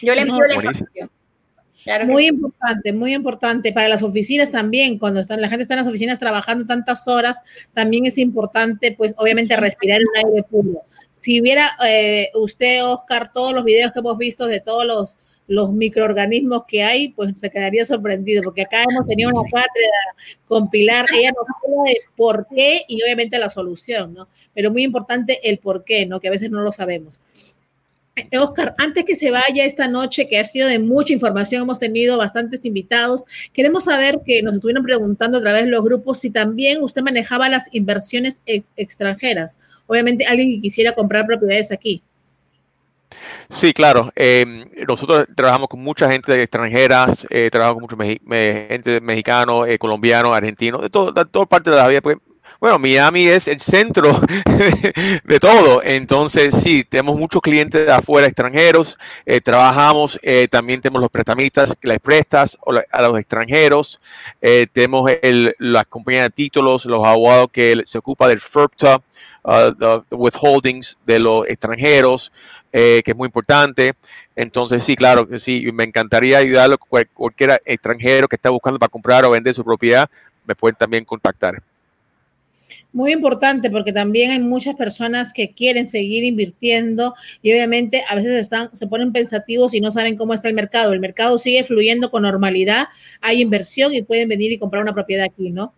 [0.00, 1.10] Yo le envío la información
[2.06, 3.72] muy importante, muy importante.
[3.72, 7.42] Para las oficinas también, cuando están, la gente está en las oficinas trabajando tantas horas,
[7.74, 10.82] también es importante, pues obviamente, respirar un aire puro.
[11.14, 15.18] Si viera eh, usted, Oscar, todos los videos que hemos visto de todos los,
[15.50, 20.14] los microorganismos que hay, pues se quedaría sorprendido, porque acá hemos tenido una cátedra
[20.46, 24.28] con Pilar, ella nos habla de por qué y obviamente la solución, ¿no?
[24.54, 26.20] Pero muy importante el por qué, ¿no?
[26.20, 27.20] Que a veces no lo sabemos.
[28.38, 32.18] Oscar, antes que se vaya esta noche, que ha sido de mucha información, hemos tenido
[32.18, 33.24] bastantes invitados.
[33.52, 37.48] Queremos saber que nos estuvieron preguntando a través de los grupos si también usted manejaba
[37.48, 38.40] las inversiones
[38.76, 39.58] extranjeras.
[39.86, 42.02] Obviamente, alguien que quisiera comprar propiedades aquí.
[43.48, 44.12] Sí, claro.
[44.14, 48.18] Em, nosotros trabajamos con mucha gente extranjera, eh, trabajamos con mucha
[48.68, 52.00] gente mexicano, eh, colombiano, argentino, de, todo, de toda parte de la vida.
[52.60, 54.20] Bueno, Miami es el centro
[55.24, 55.82] de todo.
[55.82, 58.98] Entonces, sí, tenemos muchos clientes de afuera extranjeros.
[59.24, 62.58] Eh, trabajamos, eh, también tenemos los prestamistas que les prestas
[62.92, 63.98] a los extranjeros.
[64.42, 69.00] Eh, tenemos el, las compañías de títulos, los abogados que se ocupa del FERPTA,
[69.42, 72.30] uh, withholdings de los extranjeros,
[72.70, 73.94] que es muy importante.
[74.36, 76.76] Entonces, sí, claro sí, me encantaría ayudarlo.
[76.76, 80.10] Cualquier extranjero que está buscando para comprar o vender su propiedad,
[80.44, 81.62] me pueden también contactar.
[82.92, 88.38] Muy importante porque también hay muchas personas que quieren seguir invirtiendo y obviamente a veces
[88.40, 90.92] están, se ponen pensativos y no saben cómo está el mercado.
[90.92, 92.88] El mercado sigue fluyendo con normalidad,
[93.20, 95.72] hay inversión y pueden venir y comprar una propiedad aquí, ¿no?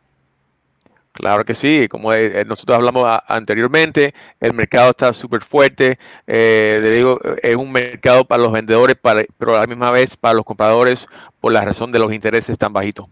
[1.12, 6.90] Claro que sí, como eh, eh, nosotros hablamos anteriormente, el mercado está súper fuerte, eh,
[6.94, 10.44] digo, es un mercado para los vendedores, para, pero a la misma vez para los
[10.46, 11.06] compradores
[11.38, 13.08] por la razón de los intereses tan bajitos.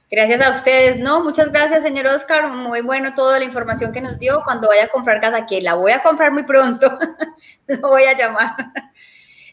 [0.09, 0.99] Gracias a ustedes.
[0.99, 2.49] No, muchas gracias, señor Oscar.
[2.49, 4.43] Muy bueno toda la información que nos dio.
[4.43, 6.97] Cuando vaya a comprar casa, que la voy a comprar muy pronto,
[7.67, 8.55] lo voy a llamar.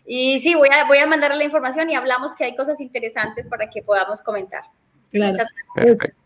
[0.05, 3.47] Y sí, voy a, voy a mandarle la información y hablamos que hay cosas interesantes
[3.49, 4.65] para que podamos comentar.
[5.11, 5.39] Claro.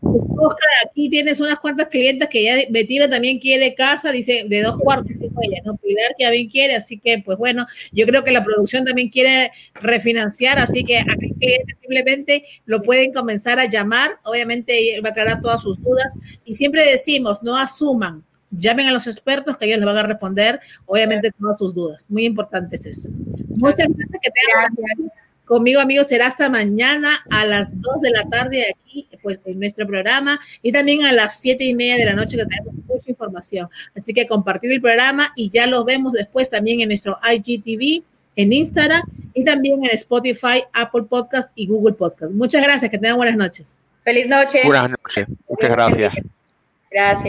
[0.01, 4.77] Oscar, aquí tienes unas cuantas clientes que ya Betina también quiere casa, dice de dos
[4.77, 5.11] cuartos,
[5.41, 5.77] ella, ¿no?
[5.77, 9.51] Pilar que también quiere, así que pues bueno, yo creo que la producción también quiere
[9.75, 15.11] refinanciar, así que a clientes simplemente lo pueden comenzar a llamar, obviamente él va a
[15.11, 19.77] aclarar todas sus dudas y siempre decimos, no asuman, llamen a los expertos que ellos
[19.77, 22.05] les van a responder, obviamente, todas sus dudas.
[22.09, 23.09] Muy importante es eso.
[23.49, 25.11] Muchas gracias, que tengan
[25.45, 29.85] Conmigo, amigos, será hasta mañana a las 2 de la tarde aquí, pues, en nuestro
[29.85, 33.69] programa y también a las 7 y media de la noche que tenemos mucha información.
[33.95, 38.03] Así que compartir el programa y ya lo vemos después también en nuestro IGTV,
[38.35, 39.03] en Instagram
[39.33, 42.31] y también en Spotify, Apple Podcast y Google Podcast.
[42.31, 43.77] Muchas gracias, que tengan buenas noches.
[44.03, 44.61] Feliz noche.
[44.65, 45.27] Buenas noches.
[45.47, 46.15] Muchas gracias.
[46.89, 47.21] Gracias.